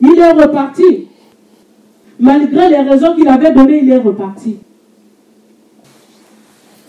[0.00, 1.08] Il est reparti.
[2.18, 4.56] Malgré les raisons qu'il avait données, il est reparti.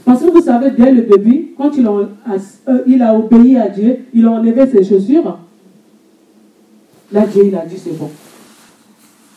[0.05, 3.99] Parce que vous savez, dès le début, quand il a, euh, a obéi à Dieu,
[4.13, 5.39] il a enlevé ses chaussures.
[7.11, 8.11] Là, Dieu, il a dit, c'est bon.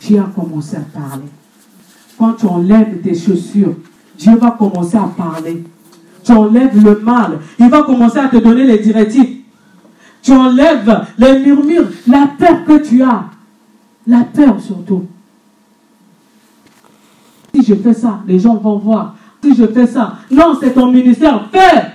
[0.01, 1.27] Dieu a commencé à parler.
[2.19, 3.75] Quand tu enlèves tes chaussures,
[4.19, 5.63] Dieu va commencer à parler.
[6.25, 7.39] Tu enlèves le mal.
[7.59, 9.36] Il va commencer à te donner les directives.
[10.27, 13.27] Tu enlèves les murmures, la peur que tu as.
[14.09, 15.05] La peur surtout.
[17.55, 19.15] Si je fais ça, les gens vont voir.
[19.41, 21.49] Si je fais ça, non, c'est ton ministère.
[21.53, 21.93] Fais.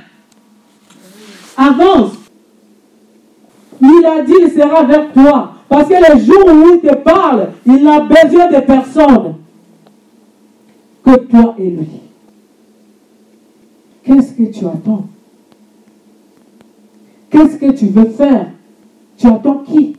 [1.58, 2.14] Avance.
[3.82, 5.56] Il a dit, il sera avec toi.
[5.68, 9.36] Parce que les jours où il te parle, il n'a besoin de personne
[11.04, 11.88] que toi et lui.
[14.06, 15.10] Qu'est-ce que tu attends?
[17.32, 18.48] Qu'est-ce que tu veux faire?
[19.18, 19.96] Tu attends qui?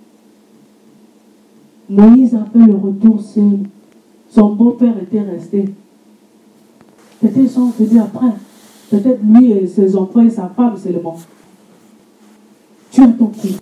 [1.89, 3.61] Moïse a fait le retour seul.
[4.31, 5.65] Son beau-père était resté.
[7.21, 8.33] Peut-être ils sont venus après.
[8.91, 11.17] Peut-être lui et ses enfants et sa femme seulement.
[12.91, 13.57] Tu attends qui?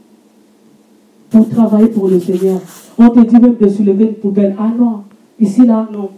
[1.30, 2.61] Pour travailler pour le Seigneur.
[2.98, 4.56] On te dit même de soulever une poubelle.
[4.59, 5.04] Ah non,
[5.38, 6.11] ici là, non.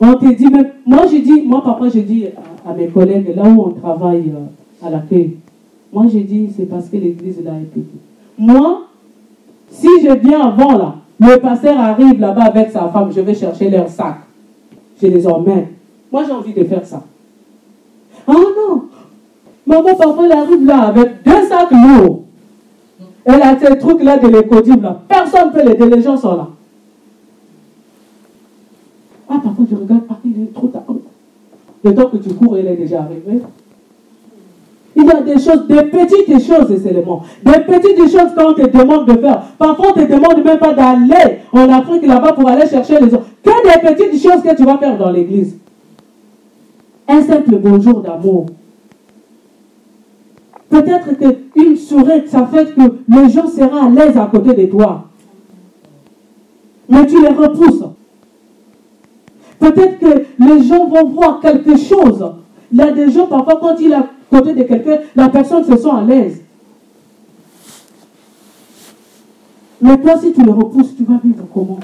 [0.00, 2.26] On te dit même, moi je dis, moi papa, je dis
[2.66, 5.36] à, mes collègues, là où on travaille euh, à l'accueil,
[5.92, 7.90] moi je dis, c'est parce que l'église est petite.
[8.38, 8.84] Moi,
[9.70, 13.68] si je viens avant là, le pasteur arrive là-bas avec sa femme, je vais chercher
[13.68, 14.16] leur sac.
[15.00, 15.66] Je les emmène.
[16.10, 17.02] Moi, j'ai envie de faire ça.
[18.26, 18.84] Ah non!
[19.66, 22.22] Maman, papa, elle arrive là avec deux sacs lourds.
[23.24, 24.82] Elle a ces trucs-là de l'écodible.
[24.82, 25.00] Là.
[25.08, 26.48] Personne ne peut l'aider, les gens sont là.
[29.28, 30.82] Ah, parfois, je regarde, ah, il est trop tard.
[31.84, 33.40] Le temps que tu cours, elle est déjà arrivée.
[34.94, 37.22] Il y a des choses, des petites choses seulement.
[37.44, 39.42] Des petites choses qu'on te demande de faire.
[39.58, 43.26] Parfois, on te demande même pas d'aller en Afrique là-bas pour aller chercher les autres.
[43.42, 45.56] Que des petites choses que tu vas faire dans l'église.
[47.08, 48.46] Un simple bonjour d'amour.
[50.68, 55.04] Peut-être qu'une sourire, ça fait que les gens seront à l'aise à côté de toi.
[56.88, 57.84] Mais tu les repousses.
[59.58, 62.24] Peut-être que les gens vont voir quelque chose.
[62.72, 65.64] Il y a des gens, parfois, quand il est à côté de quelqu'un, la personne
[65.64, 66.40] se sent à l'aise.
[69.80, 71.80] Mais toi, si tu le repousses, tu vas vivre comment?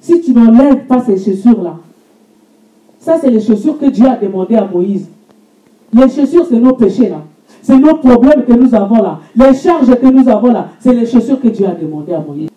[0.00, 1.76] Si tu n'enlèves pas ces chaussures-là,
[2.98, 5.06] ça, c'est les chaussures que Dieu a demandé à Moïse.
[5.92, 7.22] Les chaussures, c'est nos péchés là.
[7.62, 9.20] C'est nos problèmes que nous avons là.
[9.34, 12.50] Les charges que nous avons là, c'est les chaussures que Dieu a demandé à Moïse.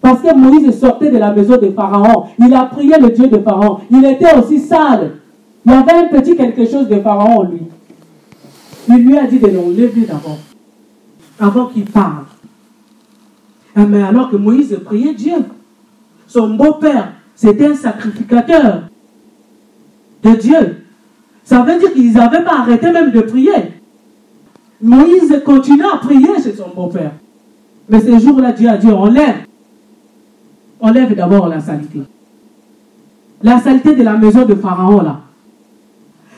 [0.00, 2.24] Parce que Moïse sortait de la maison de Pharaon.
[2.38, 3.78] Il a prié le Dieu de Pharaon.
[3.90, 5.12] Il était aussi sale.
[5.64, 7.62] Il y avait un petit quelque chose de Pharaon lui.
[8.88, 10.38] Il lui a dit de l'enlever d'abord.
[11.38, 12.24] Avant qu'il parle.
[13.74, 15.36] Ah, mais alors que Moïse priait Dieu.
[16.26, 18.82] Son beau-père, c'était un sacrificateur
[20.22, 20.84] de Dieu.
[21.44, 23.52] Ça veut dire qu'ils n'avaient pas arrêté même de prier.
[24.80, 27.12] Moïse continue à prier chez son beau-père.
[27.88, 29.46] Mais ce jour-là, Dieu a dit, enlève.
[30.80, 32.02] Enlève d'abord la saleté.
[33.42, 35.20] La saleté de la maison de Pharaon, là.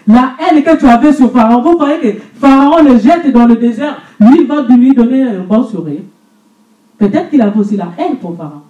[0.07, 3.57] La haine que tu avais sur Pharaon, vous voyez que Pharaon le jette dans le
[3.57, 6.03] désert, lui va lui donner un bon sourire.
[6.99, 8.63] Peut-être qu'il avait aussi la haine pour Pharaon.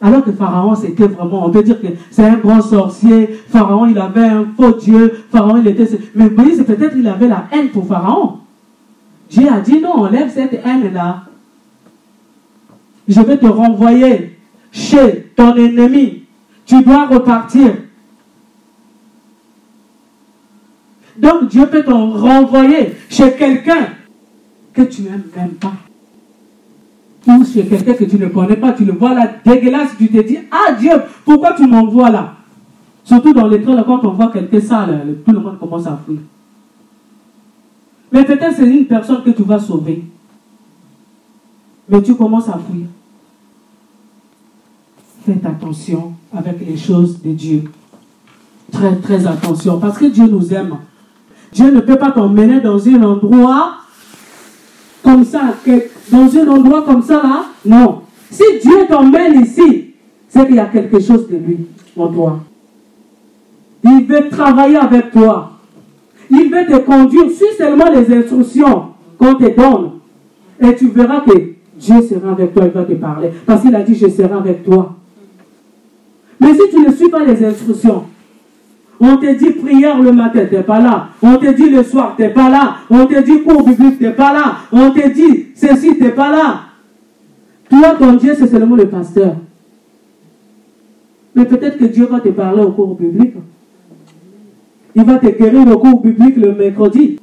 [0.00, 3.40] Alors que Pharaon, c'était vraiment, on peut dire que c'est un grand sorcier.
[3.48, 5.24] Pharaon, il avait un faux Dieu.
[5.30, 5.88] Pharaon, il était.
[6.16, 8.38] Mais Moïse, peut-être il avait la haine pour Pharaon.
[9.30, 11.22] Dieu a dit non, enlève cette haine-là.
[13.06, 14.38] Je vais te renvoyer
[14.72, 16.24] chez ton ennemi.
[16.66, 17.74] Tu dois repartir.
[21.22, 23.86] Donc Dieu peut te renvoyer chez quelqu'un
[24.72, 25.72] que tu n'aimes même pas
[27.26, 30.20] ou chez quelqu'un que tu ne connais pas, tu le vois là dégueulasse, tu te
[30.20, 30.90] dis, ah Dieu,
[31.24, 32.34] pourquoi tu m'envoies là?
[33.04, 36.18] Surtout dans l'école, quand on voit quelqu'un sale, tout le monde commence à fuir.
[38.10, 40.04] Mais peut-être c'est une personne que tu vas sauver.
[41.88, 42.86] Mais tu commences à fuir.
[45.24, 47.64] Faites attention avec les choses de Dieu.
[48.70, 49.78] Très, très attention.
[49.78, 50.76] Parce que Dieu nous aime.
[51.52, 53.74] Dieu ne peut pas t'emmener dans un endroit
[55.02, 55.54] comme ça,
[56.10, 58.02] dans un endroit comme ça là, non.
[58.30, 59.94] Si Dieu t'emmène ici,
[60.28, 62.40] c'est qu'il y a quelque chose de lui en toi.
[63.84, 65.52] Il veut travailler avec toi.
[66.30, 67.30] Il veut te conduire.
[67.30, 68.84] Suis seulement les instructions
[69.18, 69.90] qu'on te donne.
[70.60, 71.32] Et tu verras que
[71.76, 73.30] Dieu sera avec toi, il va te parler.
[73.44, 74.94] Parce qu'il a dit, je serai avec toi.
[76.40, 78.04] Mais si tu ne suis pas les instructions,
[79.04, 81.08] on te dit prière le matin, tu n'es pas là.
[81.20, 82.76] On te dit le soir, tu n'es pas là.
[82.88, 84.58] On te dit cours biblique, tu n'es pas là.
[84.70, 86.60] On te dit ceci, tu n'es pas là.
[87.68, 89.34] Toi, ton Dieu, c'est seulement le pasteur.
[91.34, 93.34] Mais peut-être que Dieu va te parler au cours biblique.
[94.94, 97.18] Il va te guérir au cours biblique le mercredi.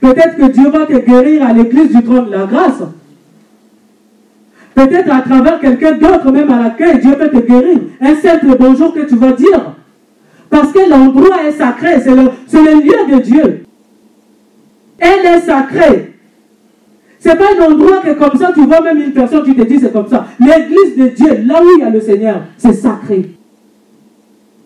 [0.00, 2.82] Peut-être que Dieu va te guérir à l'église du trône de la grâce.
[4.74, 7.78] Peut-être à travers quelqu'un d'autre, même à l'accueil, Dieu peut te guérir.
[8.00, 9.74] Un simple bonjour que tu vas dire.
[10.50, 13.64] Parce que l'endroit est sacré, c'est le, lieu de Dieu.
[14.98, 16.12] Elle est sacrée.
[17.20, 19.78] C'est pas un endroit que comme ça, tu vois même une personne, tu te dis
[19.78, 20.26] c'est comme ça.
[20.40, 23.30] L'église de Dieu, là où il y a le Seigneur, c'est sacré.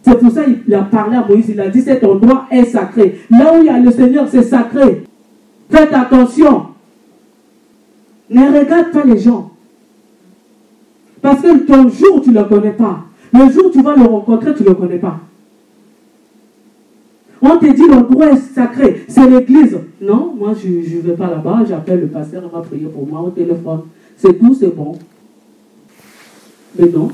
[0.02, 3.20] C'est pour ça qu'il a parlé à Moïse, il a dit cet endroit est sacré.
[3.30, 5.04] Là où il y a le Seigneur, c'est sacré.
[5.70, 6.66] Faites attention.
[8.30, 9.50] Ne regarde pas les gens.
[11.20, 13.00] Parce que ton jour, tu ne le connais pas.
[13.32, 15.20] Le jour où tu vas le rencontrer, tu ne le connais pas.
[17.46, 19.78] On te dit l'endroit est sacré, c'est l'église.
[20.00, 23.20] Non, moi je ne vais pas là-bas, j'appelle le pasteur, il va prier pour moi
[23.20, 23.82] au téléphone.
[24.16, 24.98] C'est tout, c'est bon.
[26.78, 27.10] Mais non.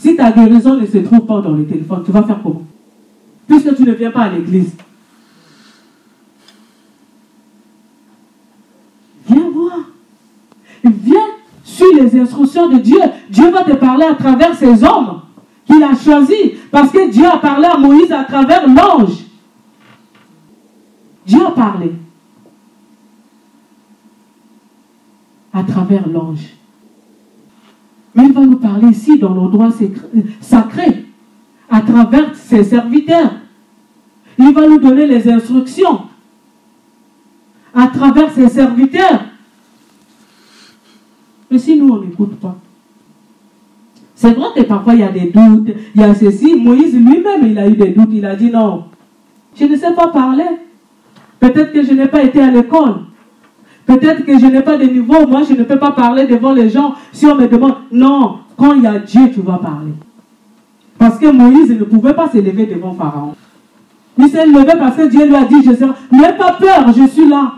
[0.00, 2.64] Si ta guérison ne se trouve pas dans le téléphone, tu vas faire comment?
[3.46, 4.72] Puisque tu ne viens pas à l'église.
[9.30, 9.78] Viens voir.
[10.82, 11.28] Viens
[11.62, 12.98] sur les instructions de Dieu.
[13.30, 15.20] Dieu va te parler à travers ces hommes
[15.66, 16.58] qu'il a choisis.
[16.72, 19.27] Parce que Dieu a parlé à Moïse à travers l'ange.
[21.28, 21.92] Dieu a parlé.
[25.52, 26.54] À travers l'ange.
[28.14, 29.68] Mais il va nous parler ici dans l'endroit
[30.40, 31.04] sacré,
[31.68, 33.32] à travers ses serviteurs.
[34.38, 36.02] Il va nous donner les instructions
[37.74, 39.24] à travers ses serviteurs.
[41.50, 42.56] Mais si nous, on n'écoute pas.
[44.14, 46.56] C'est vrai que parfois il y a des doutes, il y a ceci.
[46.56, 48.10] Moïse lui-même, il a eu des doutes.
[48.12, 48.84] Il a dit non,
[49.54, 50.44] je ne sais pas parler.
[51.40, 52.96] Peut-être que je n'ai pas été à l'école.
[53.86, 55.26] Peut-être que je n'ai pas de niveau.
[55.26, 56.94] Moi, je ne peux pas parler devant les gens.
[57.12, 59.92] Si on me demande, non, quand il y a Dieu, tu vas parler.
[60.98, 63.34] Parce que Moïse ne pouvait pas se lever devant Pharaon.
[64.18, 67.06] Il s'est levé parce que Dieu lui a dit, je sais, n'aie pas peur, je
[67.06, 67.52] suis là.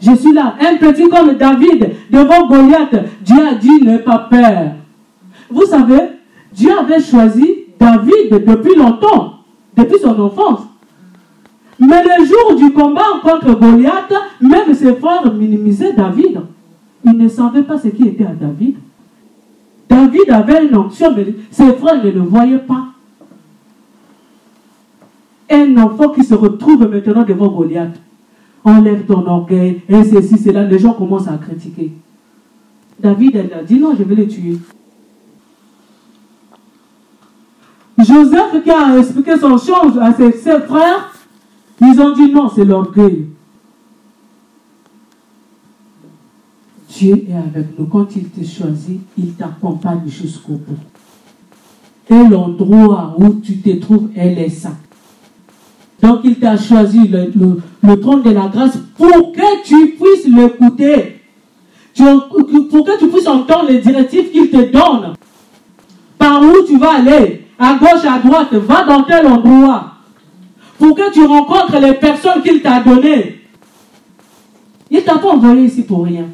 [0.00, 0.54] Je suis là.
[0.60, 2.94] Un petit comme David devant Goliath.
[3.22, 4.72] Dieu a dit n'aie pas peur.
[5.50, 6.00] Vous savez,
[6.52, 9.40] Dieu avait choisi David depuis longtemps,
[9.76, 10.60] depuis son enfance.
[11.78, 16.40] Mais le jour du combat contre Goliath, même ses frères minimisaient David.
[17.04, 18.76] Ils ne savaient pas ce qui était à David.
[19.88, 22.86] David avait une onction, mais ses frères ne le voyaient pas.
[25.50, 28.00] Un enfant qui se retrouve maintenant devant Goliath
[28.66, 31.92] enlève ton orgueil, et ceci, c'est là, les gens commencent à critiquer.
[32.98, 34.58] David, elle a dit non, je vais le tuer.
[37.98, 41.14] Joseph qui a expliqué son change à ses, frères,
[41.80, 43.26] ils ont dit non, c'est l'orgueil.
[46.88, 47.86] Dieu est avec nous.
[47.86, 50.78] Quand il te choisit, il t'accompagne jusqu'au bout.
[52.08, 54.72] Et l'endroit où tu te trouves, elle est ça.
[56.02, 61.20] Donc il t'a choisi le, trône de la grâce pour que tu puisses l'écouter.
[61.96, 65.14] Pour que tu puisses entendre les directives qu'il te donne.
[66.18, 69.95] Par où tu vas aller, à gauche, à droite, va dans tel endroit.
[70.78, 73.40] Pour que tu rencontres les personnes qu'il t'a données.
[74.90, 76.26] Il t'a pas envoyé ici pour rien.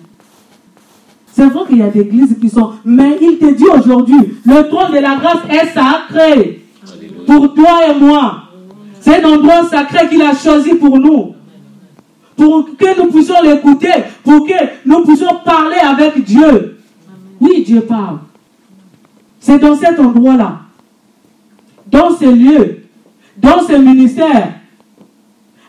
[1.33, 2.73] C'est vrai qu'il y a des églises qui sont...
[2.85, 6.65] Mais il te dit aujourd'hui, le trône de la grâce est sacré.
[7.27, 8.43] Pour toi et moi.
[9.01, 11.35] C'est un endroit sacré qu'il a choisi pour nous.
[12.37, 16.79] Pour que nous puissions l'écouter, pour que nous puissions parler avec Dieu.
[17.41, 18.19] Oui, Dieu parle.
[19.41, 20.61] C'est dans cet endroit-là,
[21.91, 22.82] dans ce lieu,
[23.37, 24.55] dans ce ministère.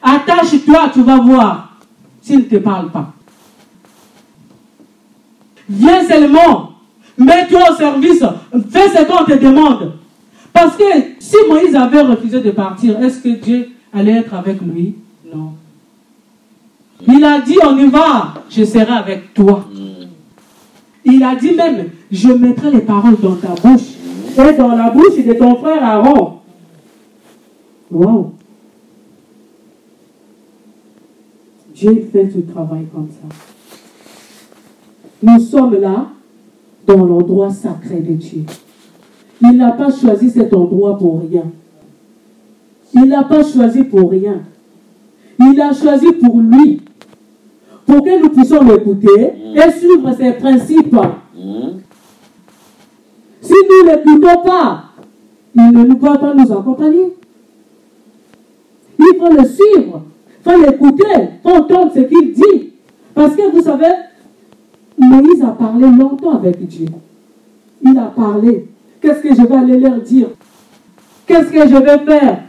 [0.01, 1.78] Attache-toi, tu vas voir
[2.22, 3.14] s'il ne te parle pas.
[5.70, 6.72] Viens seulement,
[7.18, 8.24] mets-toi au service,
[8.70, 9.93] fais ce qu'on te demande.
[10.51, 10.84] Parce que
[11.20, 14.95] si Moïse avait refusé de partir, est-ce que Dieu allait être avec lui?
[15.34, 15.53] Non.
[17.07, 19.66] Il a dit, on y va, je serai avec toi.
[21.05, 23.82] Il a dit même, je mettrai les paroles dans ta bouche
[24.38, 26.39] et dans la bouche de ton frère Aaron.
[27.94, 28.32] Wow.
[31.76, 33.36] Dieu fait ce travail comme ça.
[35.22, 36.08] Nous sommes là
[36.88, 38.46] dans l'endroit sacré de Dieu.
[39.41, 41.46] Il n'a pas choisi cet endroit pour rien.
[42.96, 44.41] Il n'a pas choisi pour rien.
[45.39, 46.82] Il a choisi pour lui.
[47.86, 50.98] Pour que nous puissions l'écouter et suivre ses principes.
[53.41, 54.86] Si nous ne l'écoutons pas,
[55.56, 57.14] il ne nous va pas nous accompagner.
[59.04, 60.01] Il faut le suivre.
[60.45, 61.04] Il faut l'écouter.
[61.20, 62.72] Il faut entendre ce qu'il dit.
[63.14, 63.93] Parce que vous savez,
[64.97, 66.88] Moïse a parlé longtemps avec Dieu.
[67.84, 68.68] Il a parlé.
[69.01, 70.28] Qu'est-ce que je vais aller leur dire?
[71.28, 72.39] Qu'est-ce que je vais faire?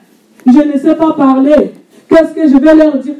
[0.46, 1.72] Je ne sais pas parler.
[2.08, 3.16] Qu'est-ce que je vais leur dire?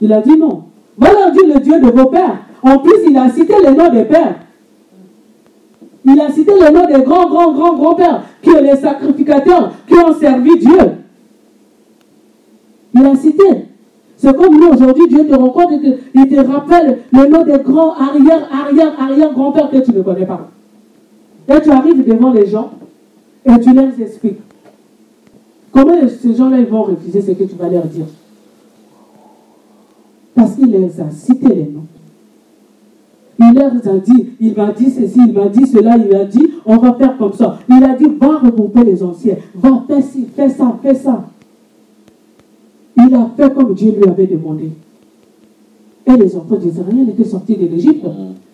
[0.00, 0.64] Il a dit non.
[0.96, 2.38] Va leur dire le Dieu de vos pères.
[2.62, 4.36] En plus, il a cité les noms des pères.
[6.04, 9.72] Il a cité les noms des grands, grands, grands, grands pères, qui sont les sacrificateurs,
[9.86, 10.99] qui ont servi Dieu.
[12.94, 13.44] Il a cité.
[14.16, 17.58] C'est comme nous aujourd'hui, Dieu te rencontre et te, il te rappelle le nom des
[17.64, 20.50] grands arrière, arrière, arrière grands-pères que tu ne connais pas.
[21.48, 22.70] Et tu arrives devant les gens
[23.46, 24.40] et tu leur expliques.
[25.72, 28.06] Comment ces gens-là vont refuser ce que tu vas leur dire?
[30.34, 31.86] Parce qu'il les a cités les noms.
[33.38, 36.46] Il leur a dit, il m'a dit ceci, il m'a dit cela, il m'a dit,
[36.66, 37.58] on va faire comme ça.
[37.70, 41.24] Il a dit, va regrouper les anciens, va faire ci, fais ça, fais ça.
[42.96, 44.70] Il a fait comme Dieu lui avait demandé.
[46.06, 48.04] Et les enfants d'Israël étaient sortis de l'Égypte.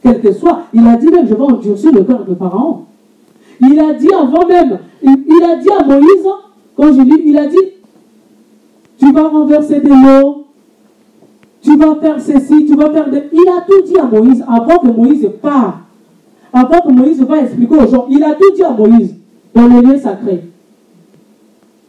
[0.02, 2.82] Quel que soit, il a dit même, je vais endurcir le cœur de Pharaon.
[3.60, 6.26] Il a dit avant même, il, il a dit à Moïse,
[6.76, 7.56] quand je lis, il a dit,
[8.98, 10.44] tu vas renverser de l'eau,
[11.62, 13.22] tu vas faire ceci, tu vas faire de...
[13.32, 15.76] Il a tout dit à Moïse avant que Moïse parte.
[16.52, 19.14] Avant que Moïse va expliquer aux gens, il a tout dit à Moïse
[19.54, 20.44] dans le lieu sacré.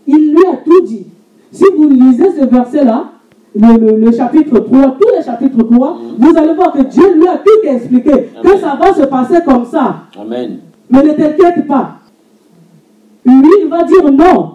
[0.08, 1.06] Il lui a tout dit.
[1.52, 3.06] Si vous lisez ce verset-là,
[3.56, 7.28] le, le- le chapitre 3, tous les chapitres 3, vous allez voir que Dieu lui
[7.28, 9.96] a tout expliqué, que ça va se passer comme ça.
[10.20, 10.60] Amen.
[10.90, 11.92] Mais ne t'inquiète pas.
[13.26, 14.52] Lui, il va dire non.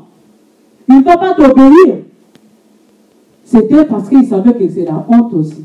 [0.89, 1.97] Il ne va pas t'obéir.
[3.45, 5.65] C'était parce qu'il savait que c'est la honte aussi.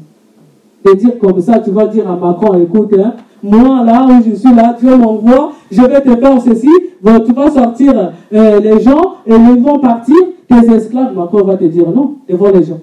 [0.85, 3.13] De dire comme ça, tu vas dire à Macron, écoute, hein,
[3.43, 6.69] moi là où je suis là, Dieu m'envoie, je vais te faire ceci,
[7.01, 10.15] bon, tu vas sortir euh, les gens et ils vont partir,
[10.47, 12.79] tes esclaves, Macron va te dire non devant les gens.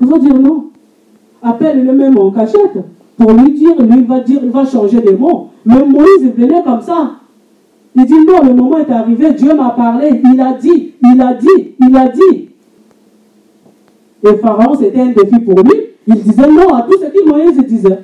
[0.00, 0.66] Il va dire non.
[1.42, 2.78] Appelle-le même en cachette
[3.16, 5.48] pour lui dire, lui va dire, il va changer de mots.
[5.66, 7.12] Mais Moïse venait comme ça.
[7.96, 11.34] Il dit non, le moment est arrivé, Dieu m'a parlé, il a dit, il a
[11.34, 12.48] dit, il a dit.
[14.22, 15.74] Et Pharaon, c'était un défi pour lui.
[16.06, 17.98] Il disait non à tout ce que Moïse disait.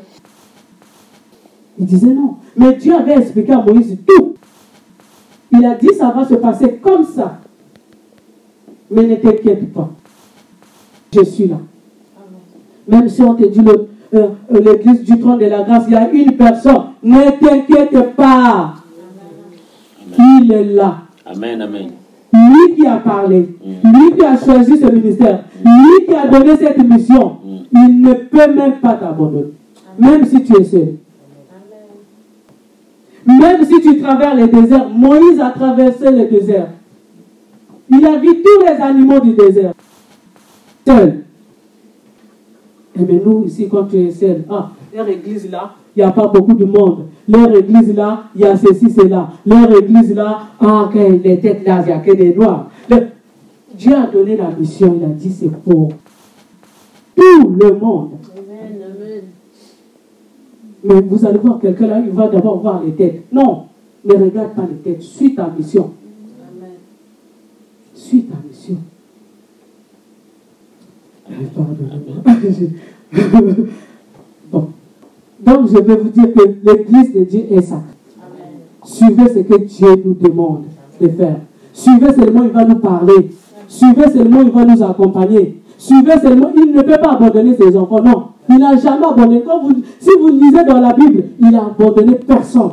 [1.79, 2.37] Il disait non.
[2.57, 4.35] Mais Dieu avait expliqué à Moïse tout.
[5.53, 7.39] Il a dit ça va se passer comme ça.
[8.95, 9.91] Mais ne t'inquiète pas.
[11.15, 11.57] Je suis là.
[12.87, 15.95] Même si on te dit le- euh, euh, l'église du trône de la grâce, il
[15.95, 16.83] y a une personne.
[17.03, 18.75] Ne t'inquiète pas.
[20.19, 20.99] Il est là.
[21.27, 21.91] Amen, amen.
[22.33, 26.79] Lui qui a parlé, lui qui a choisi ce ministère, lui qui a donné cette
[26.79, 27.37] mission,
[27.73, 29.53] il ne peut même pas t'abandonner.
[29.99, 30.95] Même si tu es seul.
[33.27, 36.69] Même si tu traverses les déserts, Moïse a traversé le désert.
[37.97, 39.73] Il a vu tous les animaux du désert.
[40.87, 41.25] Seul.
[42.99, 46.11] Et bien nous, ici, quand tu es seul, ah, leur église là, il n'y a
[46.13, 47.07] pas beaucoup de monde.
[47.29, 49.31] Leur église là, il y a ceci, cela.
[49.47, 52.69] Leur église là, ah, les têtes là, il n'y a que des noirs.
[52.91, 53.07] Le-
[53.77, 55.91] Dieu a donné la mission, il a dit c'est pour
[57.17, 58.11] tout le monde.
[58.37, 59.23] Amen, amen.
[60.85, 63.25] Mais vous allez voir quelqu'un là, il va d'abord voir les têtes.
[63.33, 63.65] Non,
[64.05, 65.91] ne regarde pas les têtes, suis ta mission.
[68.15, 68.15] Amen.
[68.15, 68.77] Suis ta mission.
[71.31, 72.23] Eh, pardonnez-moi.
[74.53, 74.69] bon.
[75.41, 77.83] Donc, je vais vous dire que l'église de Dieu est sacrée.
[78.85, 80.65] Suivez ce que Dieu nous demande
[81.01, 81.41] de faire.
[81.73, 83.31] Suivez seulement, il va nous parler.
[83.67, 85.61] Suivez seulement, il va nous accompagner.
[85.79, 88.03] Suivez seulement, il ne peut pas abandonner ses enfants.
[88.03, 89.43] Non, il n'a jamais abandonné.
[89.45, 92.71] Quand vous, si vous lisez dans la Bible, il n'a abandonné personne.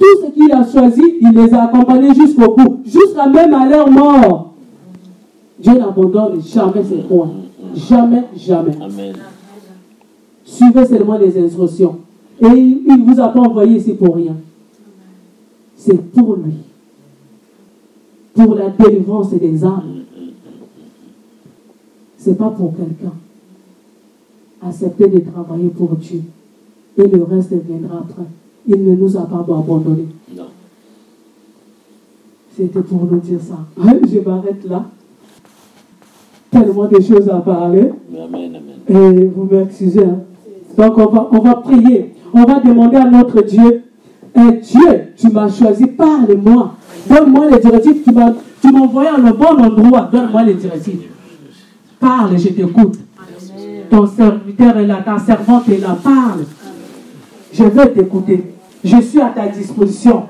[0.00, 3.90] Tout ce qu'il a choisi, il les a accompagnés jusqu'au bout, jusqu'à même à leur
[3.90, 4.54] mort.
[5.58, 7.28] Dieu n'abandonne jamais ses rois.
[7.74, 8.72] Jamais, jamais.
[8.80, 9.14] Amen.
[10.42, 11.98] Suivez seulement les instructions.
[12.40, 14.36] Et il ne vous a pas envoyé ici pour rien.
[15.76, 16.54] C'est pour lui.
[18.34, 20.04] Pour la délivrance des âmes.
[22.16, 23.12] Ce n'est pas pour quelqu'un.
[24.62, 26.22] Acceptez de travailler pour Dieu.
[26.96, 28.24] Et le reste viendra après.
[28.68, 30.08] Il ne nous a pas abandonnés.
[30.36, 30.44] Non.
[32.56, 33.58] C'était pour nous dire ça.
[33.76, 34.84] Je m'arrête là.
[36.50, 37.90] Tellement de choses à parler.
[38.12, 39.18] Amen, amen.
[39.22, 40.04] Et vous m'excusez.
[40.04, 40.18] hein.
[40.76, 42.14] Donc on va, on va prier.
[42.32, 43.82] On va demander à notre Dieu.
[44.34, 46.74] Eh, Dieu, tu m'as choisi, parle-moi.
[47.08, 48.02] Donne-moi les directives.
[48.04, 50.08] Tu m'as tu m'as envoyé à le bon endroit.
[50.12, 51.02] Donne-moi les directives.
[51.98, 52.98] Parle, je t'écoute.
[53.90, 55.96] Ton serviteur est là, ta servante est là.
[56.02, 56.44] Parle.
[57.52, 58.44] Je veux t'écouter.
[58.84, 60.24] Je suis à ta disposition.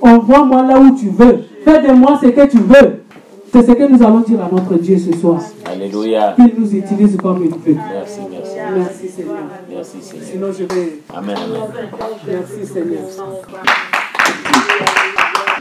[0.00, 1.44] Envoie-moi là où tu veux.
[1.64, 3.04] Fais de moi ce que tu veux.
[3.52, 5.40] C'est ce que nous allons dire à notre Dieu ce soir.
[5.64, 6.34] Alléluia.
[6.38, 7.78] Il nous utilise comme il veut.
[7.92, 8.56] Merci, merci.
[8.76, 9.36] Merci Seigneur.
[9.70, 10.26] Merci, Seigneur.
[10.26, 10.98] Sinon je vais.
[11.14, 11.60] Amen, amen.
[12.26, 14.03] Merci Seigneur.